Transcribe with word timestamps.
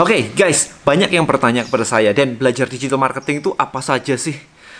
Oke, 0.00 0.08
okay, 0.08 0.22
guys, 0.32 0.72
banyak 0.88 1.12
yang 1.12 1.28
bertanya 1.28 1.68
kepada 1.68 1.84
saya 1.84 2.16
dan 2.16 2.32
belajar 2.40 2.64
digital 2.64 2.96
marketing 2.96 3.44
itu 3.44 3.52
apa 3.60 3.76
saja 3.84 4.16
sih? 4.16 4.32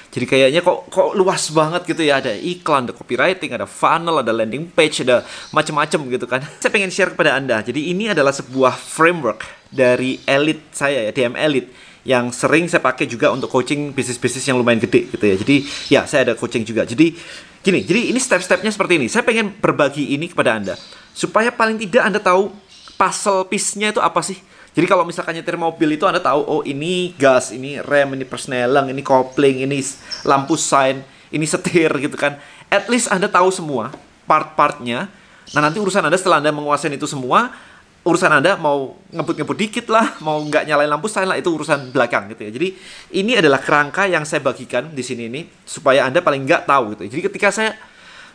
Jadi 0.08 0.24
kayaknya 0.24 0.64
kok 0.64 0.88
kok 0.88 1.12
luas 1.12 1.52
banget 1.52 1.84
gitu 1.84 2.00
ya, 2.00 2.16
ada 2.16 2.32
iklan, 2.32 2.88
ada 2.88 2.96
copywriting, 2.96 3.52
ada 3.52 3.68
funnel, 3.68 4.24
ada 4.24 4.32
landing 4.32 4.72
page, 4.72 5.04
ada 5.04 5.20
macam-macam 5.52 6.00
gitu 6.16 6.24
kan. 6.24 6.40
Saya 6.64 6.72
pengen 6.72 6.88
share 6.88 7.12
kepada 7.12 7.36
Anda. 7.36 7.60
Jadi 7.60 7.92
ini 7.92 8.08
adalah 8.08 8.32
sebuah 8.32 8.72
framework 8.72 9.44
dari 9.68 10.16
elite 10.24 10.72
saya 10.72 11.04
ya, 11.04 11.12
DM 11.12 11.36
Elite 11.36 11.68
yang 12.08 12.32
sering 12.32 12.72
saya 12.72 12.80
pakai 12.80 13.04
juga 13.04 13.28
untuk 13.36 13.52
coaching 13.52 13.92
bisnis-bisnis 13.92 14.48
yang 14.48 14.56
lumayan 14.56 14.80
gede 14.80 15.12
gitu 15.12 15.24
ya. 15.28 15.36
Jadi 15.36 15.56
ya 15.92 16.00
saya 16.08 16.32
ada 16.32 16.40
coaching 16.40 16.64
juga. 16.64 16.88
Jadi 16.88 17.12
gini, 17.60 17.84
jadi 17.84 18.08
ini 18.08 18.16
step-stepnya 18.16 18.72
seperti 18.72 18.96
ini. 18.96 19.12
Saya 19.12 19.28
pengen 19.28 19.52
berbagi 19.60 20.16
ini 20.16 20.32
kepada 20.32 20.56
Anda 20.56 20.80
supaya 21.12 21.52
paling 21.52 21.76
tidak 21.76 22.00
Anda 22.00 22.16
tahu 22.16 22.48
puzzle 22.96 23.44
piece-nya 23.52 23.92
itu 23.92 24.00
apa 24.00 24.24
sih? 24.24 24.40
Jadi 24.72 24.86
kalau 24.88 25.04
misalkan 25.04 25.36
nyetir 25.36 25.60
mobil 25.60 26.00
itu 26.00 26.08
Anda 26.08 26.16
tahu 26.16 26.40
oh 26.48 26.62
ini 26.64 27.12
gas, 27.20 27.52
ini 27.52 27.76
rem, 27.84 28.16
ini 28.16 28.24
persneling, 28.24 28.88
ini 28.88 29.04
kopling, 29.04 29.68
ini 29.68 29.84
lampu 30.24 30.56
sign, 30.56 31.04
ini 31.28 31.44
setir 31.44 31.92
gitu 32.04 32.16
kan. 32.16 32.40
At 32.72 32.88
least 32.88 33.12
Anda 33.12 33.28
tahu 33.28 33.52
semua 33.52 33.92
part-partnya. 34.24 35.12
Nah 35.52 35.60
nanti 35.60 35.76
urusan 35.76 36.08
Anda 36.08 36.16
setelah 36.16 36.40
Anda 36.40 36.56
menguasai 36.56 36.96
itu 36.96 37.04
semua, 37.04 37.52
urusan 38.00 38.32
Anda 38.32 38.56
mau 38.56 38.96
ngebut-ngebut 39.12 39.56
dikit 39.60 39.86
lah, 39.92 40.16
mau 40.24 40.40
nggak 40.40 40.64
nyalain 40.64 40.88
lampu 40.88 41.04
sign 41.04 41.28
lah 41.28 41.36
itu 41.36 41.52
urusan 41.52 41.92
belakang 41.92 42.32
gitu 42.32 42.48
ya. 42.48 42.50
Jadi 42.56 42.68
ini 43.12 43.36
adalah 43.36 43.60
kerangka 43.60 44.08
yang 44.08 44.24
saya 44.24 44.40
bagikan 44.40 44.88
di 44.88 45.04
sini 45.04 45.28
ini 45.28 45.44
supaya 45.68 46.08
Anda 46.08 46.24
paling 46.24 46.48
nggak 46.48 46.64
tahu 46.64 46.96
gitu. 46.96 47.12
Jadi 47.12 47.22
ketika 47.28 47.52
saya 47.52 47.76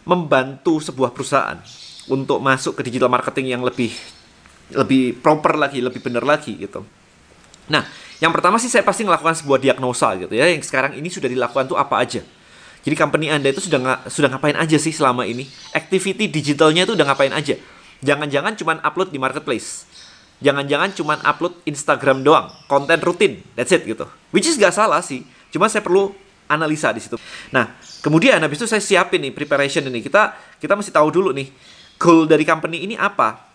membantu 0.06 0.78
sebuah 0.86 1.10
perusahaan 1.18 1.58
untuk 2.08 2.40
masuk 2.40 2.78
ke 2.78 2.88
digital 2.88 3.10
marketing 3.10 3.58
yang 3.58 3.66
lebih 3.66 3.92
lebih 4.74 5.20
proper 5.24 5.56
lagi, 5.56 5.80
lebih 5.80 6.04
benar 6.04 6.28
lagi 6.28 6.56
gitu. 6.60 6.84
Nah, 7.72 7.84
yang 8.20 8.34
pertama 8.34 8.58
sih 8.58 8.68
saya 8.68 8.84
pasti 8.84 9.06
melakukan 9.06 9.38
sebuah 9.38 9.60
diagnosa 9.62 10.16
gitu 10.20 10.34
ya, 10.34 10.50
yang 10.50 10.64
sekarang 10.64 10.98
ini 10.98 11.08
sudah 11.08 11.30
dilakukan 11.30 11.70
tuh 11.70 11.78
apa 11.80 12.02
aja. 12.02 12.24
Jadi 12.84 12.96
company 12.96 13.28
Anda 13.28 13.52
itu 13.52 13.68
sudah 13.68 14.08
sudah 14.08 14.32
ngapain 14.32 14.56
aja 14.56 14.78
sih 14.80 14.96
selama 14.96 15.28
ini? 15.28 15.44
Activity 15.76 16.32
digitalnya 16.32 16.88
itu 16.88 16.96
udah 16.96 17.04
ngapain 17.04 17.36
aja? 17.36 17.60
Jangan-jangan 18.00 18.56
cuma 18.56 18.80
upload 18.80 19.12
di 19.12 19.20
marketplace. 19.20 19.84
Jangan-jangan 20.40 20.94
cuma 20.94 21.18
upload 21.26 21.58
Instagram 21.66 22.22
doang, 22.22 22.54
konten 22.70 23.02
rutin, 23.02 23.42
that's 23.58 23.74
it 23.74 23.84
gitu. 23.84 24.06
Which 24.30 24.46
is 24.46 24.56
gak 24.56 24.72
salah 24.72 25.02
sih, 25.02 25.26
cuma 25.50 25.66
saya 25.66 25.82
perlu 25.82 26.14
analisa 26.48 26.94
di 26.94 27.02
situ. 27.02 27.18
Nah, 27.52 27.76
kemudian 28.06 28.40
habis 28.40 28.62
itu 28.62 28.70
saya 28.70 28.80
siapin 28.80 29.20
nih 29.20 29.34
preparation 29.34 29.84
ini. 29.90 30.00
Kita 30.00 30.38
kita 30.62 30.78
mesti 30.78 30.94
tahu 30.94 31.10
dulu 31.12 31.34
nih 31.36 31.50
goal 31.98 32.30
dari 32.30 32.46
company 32.46 32.86
ini 32.86 32.96
apa 32.96 33.47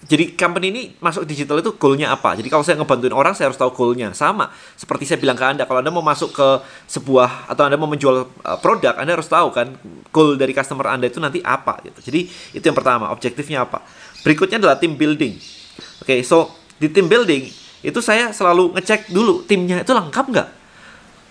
jadi 0.00 0.32
company 0.32 0.66
ini 0.72 0.82
masuk 0.96 1.28
digital 1.28 1.60
itu 1.60 1.76
goalnya 1.76 2.08
apa? 2.08 2.32
Jadi 2.32 2.48
kalau 2.48 2.64
saya 2.64 2.80
ngebantuin 2.80 3.12
orang, 3.12 3.36
saya 3.36 3.52
harus 3.52 3.60
tahu 3.60 3.68
goalnya. 3.76 4.16
Sama 4.16 4.48
seperti 4.72 5.04
saya 5.04 5.20
bilang 5.20 5.36
ke 5.36 5.44
anda, 5.44 5.68
kalau 5.68 5.84
anda 5.84 5.92
mau 5.92 6.00
masuk 6.00 6.32
ke 6.32 6.48
sebuah 6.88 7.52
atau 7.52 7.68
anda 7.68 7.76
mau 7.76 7.84
menjual 7.84 8.24
uh, 8.24 8.58
produk, 8.64 8.96
anda 8.96 9.12
harus 9.12 9.28
tahu 9.28 9.52
kan 9.52 9.76
goal 10.08 10.40
dari 10.40 10.56
customer 10.56 10.88
anda 10.88 11.04
itu 11.04 11.20
nanti 11.20 11.44
apa. 11.44 11.84
Gitu. 11.84 12.08
Jadi 12.08 12.20
itu 12.56 12.64
yang 12.64 12.72
pertama, 12.72 13.12
objektifnya 13.12 13.68
apa. 13.68 13.84
Berikutnya 14.24 14.56
adalah 14.56 14.80
team 14.80 14.96
building. 14.96 15.36
Oke, 16.00 16.16
okay, 16.16 16.18
so 16.24 16.48
di 16.80 16.88
team 16.88 17.04
building 17.04 17.52
itu 17.84 18.00
saya 18.00 18.32
selalu 18.32 18.72
ngecek 18.80 19.12
dulu 19.12 19.44
timnya 19.44 19.84
itu 19.84 19.92
lengkap 19.92 20.26
nggak. 20.32 20.48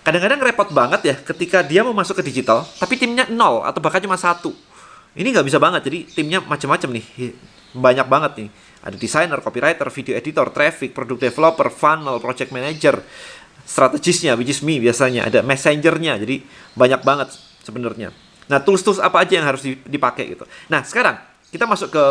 Kadang-kadang 0.06 0.40
repot 0.46 0.70
banget 0.70 1.02
ya 1.10 1.16
ketika 1.18 1.66
dia 1.66 1.82
mau 1.82 1.98
masuk 1.98 2.22
ke 2.22 2.24
digital, 2.30 2.62
tapi 2.78 3.02
timnya 3.02 3.26
nol 3.34 3.66
atau 3.66 3.82
bahkan 3.82 3.98
cuma 3.98 4.14
satu. 4.14 4.54
Ini 5.18 5.26
nggak 5.26 5.46
bisa 5.50 5.58
banget, 5.58 5.90
jadi 5.90 6.06
timnya 6.06 6.38
macam-macam 6.46 7.02
nih 7.02 7.34
banyak 7.76 8.08
banget 8.10 8.32
nih. 8.46 8.50
Ada 8.80 8.96
desainer, 8.96 9.40
copywriter, 9.44 9.88
video 9.92 10.14
editor, 10.16 10.48
traffic, 10.56 10.96
product 10.96 11.20
developer, 11.20 11.68
funnel, 11.68 12.18
project 12.24 12.56
manager, 12.56 13.04
strategisnya, 13.68 14.40
which 14.40 14.50
is 14.50 14.64
me 14.64 14.80
biasanya. 14.80 15.28
Ada 15.28 15.44
messengernya, 15.44 16.16
jadi 16.18 16.42
banyak 16.80 17.02
banget 17.04 17.30
sebenarnya. 17.62 18.16
Nah, 18.50 18.64
tools-tools 18.64 19.04
apa 19.04 19.22
aja 19.22 19.38
yang 19.38 19.46
harus 19.46 19.62
dipakai 19.66 20.34
gitu. 20.34 20.48
Nah, 20.72 20.82
sekarang 20.82 21.20
kita 21.52 21.68
masuk 21.68 21.92
ke 21.92 22.04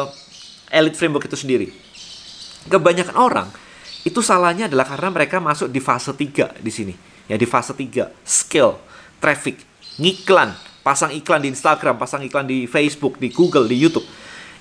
elite 0.70 0.94
framework 0.94 1.26
itu 1.26 1.34
sendiri. 1.40 1.72
Kebanyakan 2.68 3.16
orang 3.16 3.48
itu 4.04 4.20
salahnya 4.20 4.68
adalah 4.68 4.86
karena 4.86 5.08
mereka 5.10 5.40
masuk 5.40 5.72
di 5.72 5.80
fase 5.80 6.12
3 6.14 6.60
di 6.60 6.70
sini. 6.70 6.94
Ya, 7.26 7.40
di 7.40 7.48
fase 7.48 7.72
3, 7.72 8.12
skill, 8.22 8.76
traffic, 9.18 9.64
ngiklan, 9.98 10.52
pasang 10.84 11.10
iklan 11.16 11.42
di 11.42 11.48
Instagram, 11.50 11.96
pasang 11.96 12.22
iklan 12.22 12.44
di 12.44 12.68
Facebook, 12.68 13.16
di 13.16 13.32
Google, 13.32 13.66
di 13.66 13.76
YouTube 13.76 14.06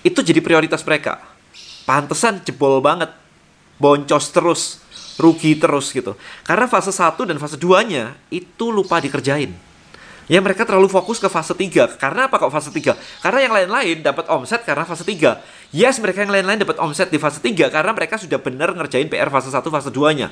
itu 0.07 0.23
jadi 0.23 0.39
prioritas 0.39 0.79
mereka. 0.87 1.19
Pantesan 1.83 2.39
jebol 2.47 2.79
banget. 2.79 3.11
Boncos 3.77 4.33
terus, 4.33 4.81
rugi 5.21 5.53
terus 5.53 5.93
gitu. 5.93 6.17
Karena 6.41 6.65
fase 6.65 6.89
1 6.89 7.13
dan 7.29 7.37
fase 7.37 7.61
2-nya 7.61 8.17
itu 8.33 8.73
lupa 8.73 8.97
dikerjain. 8.97 9.53
Ya 10.27 10.43
mereka 10.43 10.67
terlalu 10.67 10.91
fokus 10.91 11.21
ke 11.21 11.29
fase 11.31 11.55
3. 11.55 11.95
Karena 11.95 12.27
apa 12.27 12.35
kok 12.35 12.51
fase 12.51 12.73
3? 12.73 12.97
Karena 13.23 13.39
yang 13.45 13.53
lain-lain 13.53 13.97
dapat 14.03 14.27
omset 14.27 14.65
karena 14.65 14.83
fase 14.83 15.07
3. 15.07 15.39
Yes, 15.71 16.01
mereka 16.03 16.25
yang 16.25 16.33
lain-lain 16.33 16.59
dapat 16.63 16.81
omset 16.83 17.07
di 17.07 17.19
fase 17.21 17.39
3 17.39 17.71
karena 17.71 17.91
mereka 17.95 18.19
sudah 18.19 18.39
benar 18.41 18.75
ngerjain 18.75 19.07
PR 19.07 19.31
fase 19.31 19.53
1, 19.53 19.63
fase 19.71 19.89
2-nya. 19.93 20.27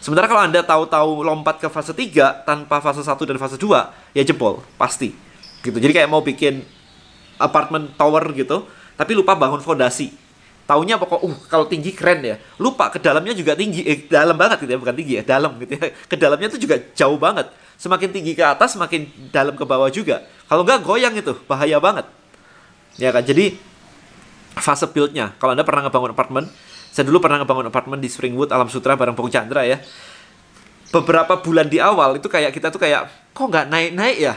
Sementara 0.00 0.30
kalau 0.30 0.42
Anda 0.46 0.62
tahu-tahu 0.62 1.26
lompat 1.26 1.60
ke 1.60 1.68
fase 1.68 1.92
3 1.92 2.46
tanpa 2.46 2.78
fase 2.78 3.02
1 3.02 3.10
dan 3.26 3.36
fase 3.42 3.58
2, 3.58 4.16
ya 4.16 4.22
jebol, 4.22 4.62
pasti. 4.78 5.12
Gitu. 5.60 5.76
Jadi 5.76 5.92
kayak 5.92 6.08
mau 6.08 6.22
bikin 6.24 6.62
apartemen 7.36 7.90
tower 7.98 8.22
gitu, 8.32 8.64
tapi 9.00 9.16
lupa 9.16 9.32
bangun 9.32 9.64
fondasi. 9.64 10.12
Taunya 10.68 11.00
pokok, 11.00 11.24
uh 11.24 11.36
kalau 11.48 11.64
tinggi 11.64 11.96
keren 11.96 12.20
ya. 12.20 12.36
Lupa 12.60 12.92
ke 12.92 13.00
dalamnya 13.00 13.32
juga 13.32 13.56
tinggi, 13.56 13.80
eh, 13.80 14.04
dalam 14.04 14.36
banget 14.36 14.60
gitu 14.60 14.76
ya, 14.76 14.78
bukan 14.78 14.92
tinggi 14.92 15.14
ya, 15.16 15.22
dalam 15.24 15.56
gitu 15.56 15.72
ya. 15.72 15.88
Ke 16.04 16.20
dalamnya 16.20 16.52
tuh 16.52 16.60
juga 16.60 16.76
jauh 16.92 17.16
banget. 17.16 17.48
Semakin 17.80 18.12
tinggi 18.12 18.36
ke 18.36 18.44
atas, 18.44 18.76
semakin 18.76 19.08
dalam 19.32 19.56
ke 19.56 19.64
bawah 19.64 19.88
juga. 19.88 20.28
Kalau 20.44 20.68
nggak 20.68 20.84
goyang 20.84 21.16
itu, 21.16 21.32
bahaya 21.48 21.80
banget. 21.80 22.04
Ya 23.00 23.08
kan, 23.08 23.24
jadi 23.24 23.56
fase 24.60 24.84
build-nya. 24.84 25.32
Kalau 25.40 25.56
Anda 25.56 25.64
pernah 25.64 25.88
ngebangun 25.88 26.12
apartemen, 26.12 26.44
saya 26.92 27.08
dulu 27.08 27.24
pernah 27.24 27.40
ngebangun 27.40 27.72
apartemen 27.72 27.98
di 28.04 28.12
Springwood, 28.12 28.52
Alam 28.52 28.68
Sutra, 28.68 29.00
bareng 29.00 29.16
Bung 29.16 29.32
Chandra 29.32 29.64
ya. 29.64 29.80
Beberapa 30.92 31.40
bulan 31.40 31.72
di 31.72 31.80
awal 31.80 32.20
itu 32.20 32.28
kayak 32.28 32.52
kita 32.52 32.68
tuh 32.68 32.78
kayak, 32.78 33.32
kok 33.32 33.48
nggak 33.48 33.64
naik-naik 33.64 34.18
ya? 34.20 34.36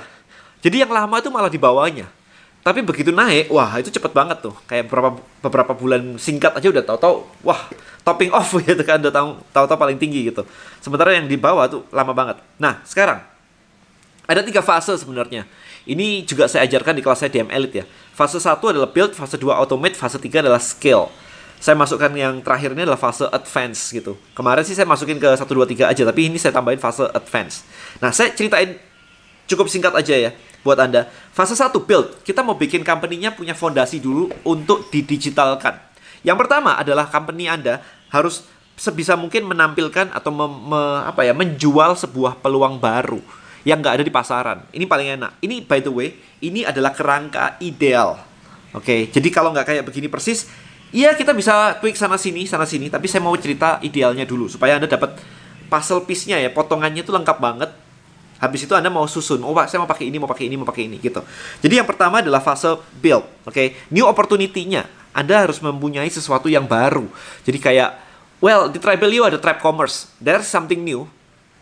Jadi 0.64 0.88
yang 0.88 0.90
lama 0.96 1.20
itu 1.20 1.28
malah 1.28 1.52
di 1.52 1.60
bawahnya 1.60 2.23
tapi 2.64 2.80
begitu 2.80 3.12
naik, 3.12 3.52
wah 3.52 3.76
itu 3.76 3.92
cepet 3.92 4.16
banget 4.16 4.40
tuh. 4.40 4.56
Kayak 4.72 4.88
beberapa 4.88 5.20
beberapa 5.44 5.74
bulan 5.76 6.16
singkat 6.16 6.56
aja 6.56 6.72
udah 6.72 6.84
tahu-tahu, 6.88 7.16
wah 7.44 7.60
topping 8.08 8.32
off 8.32 8.56
gitu 8.64 8.80
kan, 8.88 9.04
udah 9.04 9.12
tahu 9.12 9.30
tahu-tahu 9.52 9.78
paling 9.84 10.00
tinggi 10.00 10.32
gitu. 10.32 10.48
Sementara 10.80 11.12
yang 11.12 11.28
di 11.28 11.36
bawah 11.36 11.68
tuh 11.68 11.84
lama 11.92 12.16
banget. 12.16 12.40
Nah 12.56 12.80
sekarang 12.88 13.20
ada 14.24 14.40
tiga 14.40 14.64
fase 14.64 14.96
sebenarnya. 14.96 15.44
Ini 15.84 16.24
juga 16.24 16.48
saya 16.48 16.64
ajarkan 16.64 16.96
di 16.96 17.04
kelas 17.04 17.20
saya 17.20 17.32
DM 17.36 17.52
Elite 17.52 17.84
ya. 17.84 17.86
Fase 18.16 18.40
satu 18.40 18.72
adalah 18.72 18.88
build, 18.88 19.12
fase 19.12 19.36
2 19.36 19.52
automate, 19.52 20.00
fase 20.00 20.16
3 20.16 20.40
adalah 20.40 20.64
scale. 20.64 21.12
Saya 21.60 21.76
masukkan 21.76 22.08
yang 22.16 22.40
terakhir 22.40 22.72
ini 22.72 22.88
adalah 22.88 22.96
fase 22.96 23.28
advance 23.28 23.92
gitu. 23.92 24.16
Kemarin 24.32 24.64
sih 24.64 24.80
saya 24.80 24.88
masukin 24.88 25.20
ke 25.20 25.28
1 25.28 25.44
2 25.44 25.68
3 25.68 25.92
aja, 25.92 26.04
tapi 26.08 26.32
ini 26.32 26.40
saya 26.40 26.56
tambahin 26.56 26.80
fase 26.80 27.04
advance. 27.12 27.68
Nah, 28.00 28.16
saya 28.16 28.32
ceritain 28.32 28.80
cukup 29.44 29.68
singkat 29.68 29.92
aja 29.92 30.16
ya 30.16 30.32
buat 30.64 30.80
Anda. 30.80 31.12
Fase 31.36 31.54
1 31.54 31.76
build, 31.84 32.24
kita 32.24 32.42
mau 32.42 32.56
bikin 32.56 32.82
company-nya 32.82 33.36
punya 33.36 33.54
fondasi 33.54 34.00
dulu 34.00 34.32
untuk 34.48 34.88
didigitalkan. 34.90 35.78
Yang 36.24 36.48
pertama 36.48 36.80
adalah 36.80 37.12
company 37.12 37.52
Anda 37.52 37.84
harus 38.10 38.48
sebisa 38.74 39.14
mungkin 39.14 39.46
menampilkan 39.46 40.10
atau 40.16 40.32
me, 40.34 40.48
me, 40.48 40.82
apa 41.06 41.22
ya 41.28 41.36
menjual 41.36 41.94
sebuah 42.00 42.42
peluang 42.42 42.82
baru 42.82 43.22
yang 43.68 43.84
nggak 43.84 44.02
ada 44.02 44.04
di 44.08 44.10
pasaran. 44.10 44.60
Ini 44.72 44.88
paling 44.88 45.20
enak. 45.20 45.32
Ini 45.44 45.68
by 45.68 45.80
the 45.84 45.92
way, 45.92 46.16
ini 46.42 46.64
adalah 46.64 46.96
kerangka 46.96 47.60
ideal. 47.62 48.20
Oke, 48.74 48.84
okay, 48.84 49.00
jadi 49.14 49.30
kalau 49.30 49.54
nggak 49.54 49.68
kayak 49.70 49.84
begini 49.86 50.10
persis, 50.10 50.50
iya 50.90 51.14
kita 51.14 51.36
bisa 51.36 51.78
tweak 51.78 51.94
sana 51.94 52.18
sini, 52.18 52.50
sana 52.50 52.66
sini. 52.66 52.90
Tapi 52.90 53.06
saya 53.06 53.22
mau 53.22 53.36
cerita 53.38 53.78
idealnya 53.86 54.26
dulu 54.26 54.50
supaya 54.50 54.82
anda 54.82 54.90
dapat 54.90 55.20
puzzle 55.70 56.04
piece-nya 56.08 56.42
ya, 56.42 56.50
potongannya 56.50 57.06
itu 57.06 57.14
lengkap 57.14 57.38
banget 57.38 57.70
Habis 58.44 58.68
itu 58.68 58.76
Anda 58.76 58.92
mau 58.92 59.08
susun, 59.08 59.40
oh 59.40 59.56
Pak, 59.56 59.72
saya 59.72 59.80
mau 59.80 59.88
pakai 59.88 60.12
ini, 60.12 60.20
mau 60.20 60.28
pakai 60.28 60.52
ini, 60.52 60.60
mau 60.60 60.68
pakai 60.68 60.92
ini 60.92 61.00
gitu. 61.00 61.24
Jadi 61.64 61.80
yang 61.80 61.88
pertama 61.88 62.20
adalah 62.20 62.44
fase 62.44 62.76
build, 63.00 63.24
oke. 63.48 63.56
Okay? 63.56 63.80
New 63.88 64.04
opportunity-nya, 64.04 64.84
Anda 65.16 65.48
harus 65.48 65.64
mempunyai 65.64 66.12
sesuatu 66.12 66.52
yang 66.52 66.68
baru. 66.68 67.08
Jadi 67.48 67.56
kayak, 67.56 67.96
well, 68.44 68.68
di 68.68 68.84
Tribal 68.84 69.08
ada 69.24 69.40
Tribe 69.40 69.64
Commerce. 69.64 70.12
There's 70.20 70.44
something 70.44 70.84
new. 70.84 71.08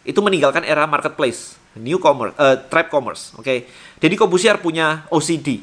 Itu 0.02 0.26
meninggalkan 0.26 0.66
era 0.66 0.90
marketplace, 0.90 1.54
new 1.78 2.02
commerce, 2.02 2.34
uh, 2.42 2.58
Tribe 2.66 2.90
Commerce, 2.90 3.38
oke. 3.38 3.46
Okay? 3.46 3.70
Jadi 4.02 4.18
Kobusier 4.18 4.58
punya 4.58 5.06
OCD. 5.14 5.62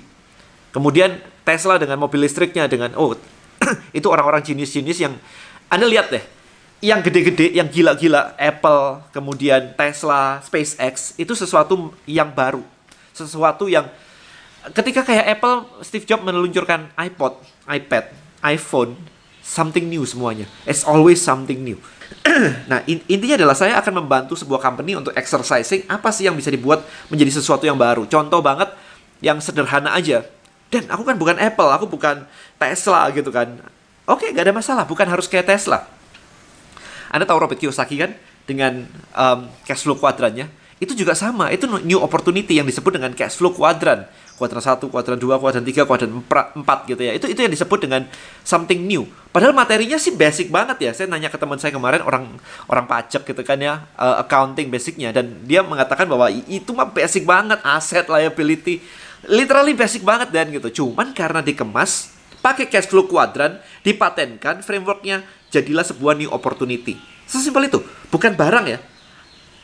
Kemudian 0.71 1.19
Tesla 1.43 1.83
dengan 1.83 1.99
mobil 1.99 2.23
listriknya 2.23 2.71
dengan 2.71 2.95
oh 2.95 3.19
itu 3.99 4.07
orang-orang 4.07 4.47
jenis-jenis 4.47 5.03
yang 5.03 5.19
Anda 5.67 5.91
lihat 5.91 6.15
deh 6.15 6.38
yang 6.79 7.03
gede-gede, 7.03 7.51
yang 7.59 7.67
gila-gila, 7.67 8.39
Apple, 8.39 9.03
kemudian 9.11 9.75
Tesla, 9.75 10.39
SpaceX, 10.47 11.19
itu 11.19 11.35
sesuatu 11.35 11.91
yang 12.07 12.31
baru. 12.31 12.63
Sesuatu 13.11 13.67
yang 13.67 13.91
ketika 14.71 15.03
kayak 15.03 15.39
Apple, 15.39 15.67
Steve 15.83 16.07
Jobs 16.07 16.23
meluncurkan 16.23 16.87
iPod, 16.95 17.43
iPad, 17.67 18.15
iPhone, 18.47 18.95
something 19.43 19.91
new 19.91 20.07
semuanya. 20.07 20.47
It's 20.63 20.87
always 20.87 21.19
something 21.19 21.59
new. 21.67 21.83
nah, 22.71 22.87
in, 22.87 23.03
intinya 23.11 23.43
adalah 23.43 23.57
saya 23.59 23.75
akan 23.83 24.05
membantu 24.05 24.39
sebuah 24.39 24.63
company 24.63 24.95
untuk 24.95 25.13
exercising 25.19 25.85
apa 25.91 26.15
sih 26.15 26.31
yang 26.31 26.39
bisa 26.39 26.49
dibuat 26.49 26.87
menjadi 27.11 27.43
sesuatu 27.43 27.67
yang 27.67 27.77
baru. 27.77 28.07
Contoh 28.07 28.39
banget 28.39 28.71
yang 29.19 29.43
sederhana 29.43 29.99
aja. 29.99 30.23
Dan 30.69 30.87
aku 30.93 31.03
kan 31.03 31.17
bukan 31.17 31.37
Apple, 31.41 31.71
aku 31.75 31.89
bukan 31.89 32.29
Tesla 32.61 33.09
gitu 33.11 33.33
kan. 33.33 33.57
Oke, 34.05 34.31
gak 34.31 34.47
ada 34.47 34.55
masalah, 34.55 34.85
bukan 34.85 35.09
harus 35.09 35.25
kayak 35.27 35.49
Tesla. 35.49 35.98
Anda 37.09 37.25
tahu 37.29 37.39
Robert 37.41 37.61
Kiyosaki 37.61 37.97
kan 38.01 38.17
dengan 38.45 38.87
um, 39.17 39.49
cash 39.65 39.85
flow 39.85 39.97
kuadrannya? 39.97 40.49
Itu 40.79 40.95
juga 40.95 41.19
sama, 41.19 41.51
itu 41.51 41.67
new 41.83 41.99
opportunity 41.99 42.55
yang 42.55 42.67
disebut 42.69 42.95
dengan 42.95 43.11
cash 43.11 43.37
flow 43.43 43.51
kuadran 43.51 44.07
kuadran 44.39 44.63
1, 44.63 44.79
kuadran 44.87 45.19
2, 45.19 45.43
kuadran 45.43 45.65
3, 45.67 45.83
kuadran 45.83 46.11
4 46.23 46.63
gitu 46.87 47.03
ya. 47.03 47.13
Itu 47.19 47.27
itu 47.27 47.43
yang 47.43 47.51
disebut 47.51 47.79
dengan 47.83 48.07
something 48.47 48.79
new. 48.87 49.03
Padahal 49.35 49.51
materinya 49.51 49.99
sih 49.99 50.15
basic 50.15 50.55
banget 50.55 50.79
ya. 50.79 50.91
Saya 50.95 51.11
nanya 51.11 51.29
ke 51.29 51.37
teman 51.37 51.59
saya 51.59 51.75
kemarin 51.75 52.07
orang 52.07 52.39
orang 52.71 52.87
pajak 52.87 53.27
gitu 53.27 53.43
kan 53.43 53.59
ya, 53.59 53.83
uh, 53.99 54.23
accounting 54.23 54.71
basicnya 54.71 55.11
dan 55.11 55.43
dia 55.45 55.67
mengatakan 55.67 56.07
bahwa 56.07 56.31
itu 56.31 56.71
mah 56.71 56.87
basic 56.95 57.27
banget, 57.27 57.59
asset 57.67 58.07
liability. 58.07 58.79
Literally 59.27 59.75
basic 59.75 60.07
banget 60.07 60.31
dan 60.31 60.47
gitu. 60.55 60.87
Cuman 60.87 61.11
karena 61.11 61.43
dikemas 61.43 62.15
pakai 62.49 62.73
cash 62.73 62.89
flow 62.89 63.05
kuadran, 63.05 63.61
dipatenkan 63.85 64.65
frameworknya 64.65 65.21
jadilah 65.53 65.85
sebuah 65.85 66.17
new 66.17 66.33
opportunity. 66.33 66.97
Sesimpel 67.29 67.69
itu, 67.69 67.85
bukan 68.09 68.33
barang 68.33 68.65
ya. 68.73 68.81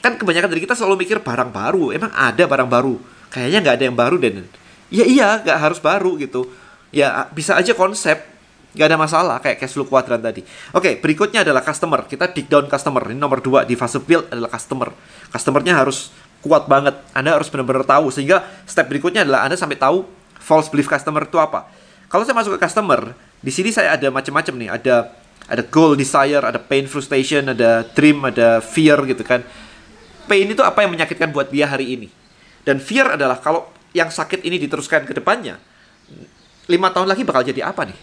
Kan 0.05 0.21
kebanyakan 0.21 0.53
dari 0.53 0.61
kita 0.61 0.77
selalu 0.77 1.09
mikir 1.09 1.25
barang 1.25 1.49
baru. 1.49 1.97
Emang 1.97 2.13
ada 2.13 2.45
barang 2.45 2.69
baru? 2.69 3.01
Kayaknya 3.33 3.59
nggak 3.65 3.75
ada 3.81 3.85
yang 3.89 3.97
baru 3.97 4.17
dan 4.21 4.45
ya 4.93 5.05
iya 5.09 5.41
nggak 5.41 5.59
harus 5.65 5.81
baru 5.81 6.21
gitu. 6.21 6.45
Ya 6.93 7.25
bisa 7.33 7.57
aja 7.57 7.73
konsep. 7.73 8.21
Nggak 8.77 8.87
ada 8.93 8.99
masalah 9.01 9.37
kayak 9.41 9.65
cash 9.65 9.73
flow 9.73 9.89
kuadran 9.89 10.21
tadi. 10.21 10.45
Oke 10.77 11.01
berikutnya 11.01 11.41
adalah 11.41 11.65
customer. 11.65 12.05
Kita 12.05 12.29
dig 12.29 12.53
down 12.53 12.69
customer. 12.69 13.01
Ini 13.09 13.17
nomor 13.17 13.41
dua 13.41 13.65
di 13.65 13.81
fase 13.81 13.97
build 13.97 14.29
adalah 14.29 14.53
customer. 14.53 14.93
Customernya 15.33 15.73
harus 15.73 16.13
kuat 16.45 16.69
banget. 16.69 17.01
Anda 17.17 17.41
harus 17.41 17.49
benar-benar 17.49 17.89
tahu. 17.89 18.13
Sehingga 18.13 18.45
step 18.69 18.93
berikutnya 18.93 19.25
adalah 19.25 19.49
anda 19.49 19.57
sampai 19.57 19.81
tahu 19.81 20.05
false 20.37 20.69
belief 20.69 20.85
customer 20.85 21.25
itu 21.25 21.41
apa 21.41 21.65
kalau 22.14 22.22
saya 22.22 22.38
masuk 22.38 22.55
ke 22.55 22.62
customer 22.62 23.11
di 23.43 23.50
sini 23.50 23.75
saya 23.75 23.99
ada 23.99 24.06
macam-macam 24.14 24.55
nih 24.55 24.70
ada 24.70 25.11
ada 25.50 25.62
goal 25.66 25.99
desire 25.99 26.46
ada 26.46 26.62
pain 26.62 26.87
frustration 26.87 27.50
ada 27.50 27.82
dream 27.90 28.22
ada 28.22 28.62
fear 28.62 29.02
gitu 29.11 29.26
kan 29.26 29.43
pain 30.31 30.46
itu 30.46 30.62
apa 30.62 30.87
yang 30.87 30.94
menyakitkan 30.94 31.34
buat 31.34 31.50
dia 31.50 31.66
hari 31.66 31.99
ini 31.99 32.08
dan 32.64 32.81
fear 32.81 33.19
adalah 33.19 33.43
kalau 33.43 33.69
yang 33.94 34.11
sakit 34.11 34.43
ini 34.43 34.58
diteruskan 34.58 35.06
ke 35.06 35.14
depannya, 35.14 35.61
lima 36.66 36.90
tahun 36.90 37.06
lagi 37.06 37.22
bakal 37.22 37.46
jadi 37.46 37.70
apa 37.70 37.87
nih? 37.87 37.99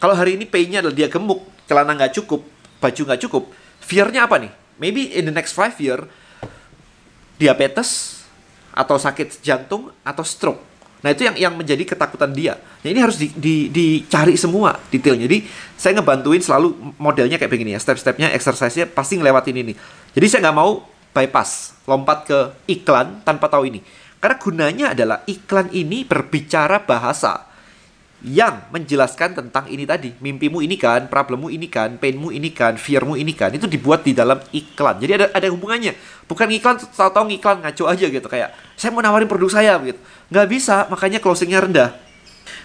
Kalau 0.00 0.16
hari 0.16 0.40
ini 0.40 0.48
pain-nya 0.48 0.80
adalah 0.80 0.96
dia 0.96 1.10
gemuk, 1.10 1.44
celana 1.68 1.92
nggak 1.92 2.16
cukup, 2.16 2.46
baju 2.80 3.02
nggak 3.04 3.20
cukup, 3.28 3.52
fear-nya 3.82 4.24
apa 4.24 4.40
nih? 4.40 4.52
Maybe 4.80 5.12
in 5.12 5.28
the 5.28 5.34
next 5.34 5.52
five 5.52 5.76
year, 5.82 6.06
diabetes, 7.36 8.22
atau 8.70 8.96
sakit 8.96 9.44
jantung, 9.44 9.92
atau 10.02 10.24
stroke. 10.24 10.62
Nah 11.04 11.12
itu 11.12 11.28
yang 11.28 11.36
yang 11.36 11.52
menjadi 11.52 11.84
ketakutan 11.84 12.32
dia. 12.32 12.56
Nah 12.56 12.88
ini 12.88 12.96
harus 12.96 13.20
di, 13.20 13.28
di, 13.36 13.68
dicari 13.68 14.40
semua 14.40 14.80
detailnya. 14.88 15.28
Jadi 15.28 15.44
saya 15.76 16.00
ngebantuin 16.00 16.40
selalu 16.40 16.96
modelnya 16.96 17.36
kayak 17.36 17.52
begini 17.52 17.76
ya. 17.76 17.80
Step-stepnya, 17.84 18.32
exercise-nya 18.32 18.88
pasti 18.88 19.20
ngelewatin 19.20 19.52
ini. 19.52 19.76
Jadi 20.16 20.26
saya 20.32 20.48
nggak 20.48 20.56
mau 20.56 20.80
bypass, 21.12 21.76
lompat 21.84 22.18
ke 22.24 22.38
iklan 22.72 23.20
tanpa 23.20 23.52
tahu 23.52 23.68
ini. 23.68 23.84
Karena 24.16 24.40
gunanya 24.40 24.86
adalah 24.96 25.20
iklan 25.28 25.68
ini 25.76 26.08
berbicara 26.08 26.80
bahasa 26.80 27.52
yang 28.24 28.64
menjelaskan 28.72 29.36
tentang 29.36 29.68
ini 29.68 29.84
tadi. 29.84 30.16
Mimpimu 30.16 30.64
ini 30.64 30.80
kan, 30.80 31.12
problemmu 31.12 31.52
ini 31.52 31.68
kan, 31.68 32.00
painmu 32.00 32.32
ini 32.32 32.56
kan, 32.56 32.80
fearmu 32.80 33.20
ini 33.20 33.36
kan. 33.36 33.52
Itu 33.52 33.68
dibuat 33.68 34.00
di 34.00 34.16
dalam 34.16 34.40
iklan. 34.48 34.96
Jadi 34.96 35.12
ada 35.12 35.26
ada 35.36 35.46
hubungannya. 35.52 35.92
Bukan 36.24 36.48
iklan 36.56 36.80
tahu-tahu 36.80 37.28
iklan 37.36 37.60
ngaco 37.60 37.84
aja 37.84 38.08
gitu 38.08 38.24
kayak 38.24 38.56
saya 38.80 38.96
mau 38.96 39.04
nawarin 39.04 39.28
produk 39.28 39.52
saya 39.52 39.76
gitu. 39.84 40.00
Nggak 40.32 40.46
bisa, 40.48 40.88
makanya 40.88 41.20
closingnya 41.20 41.60
rendah. 41.60 41.92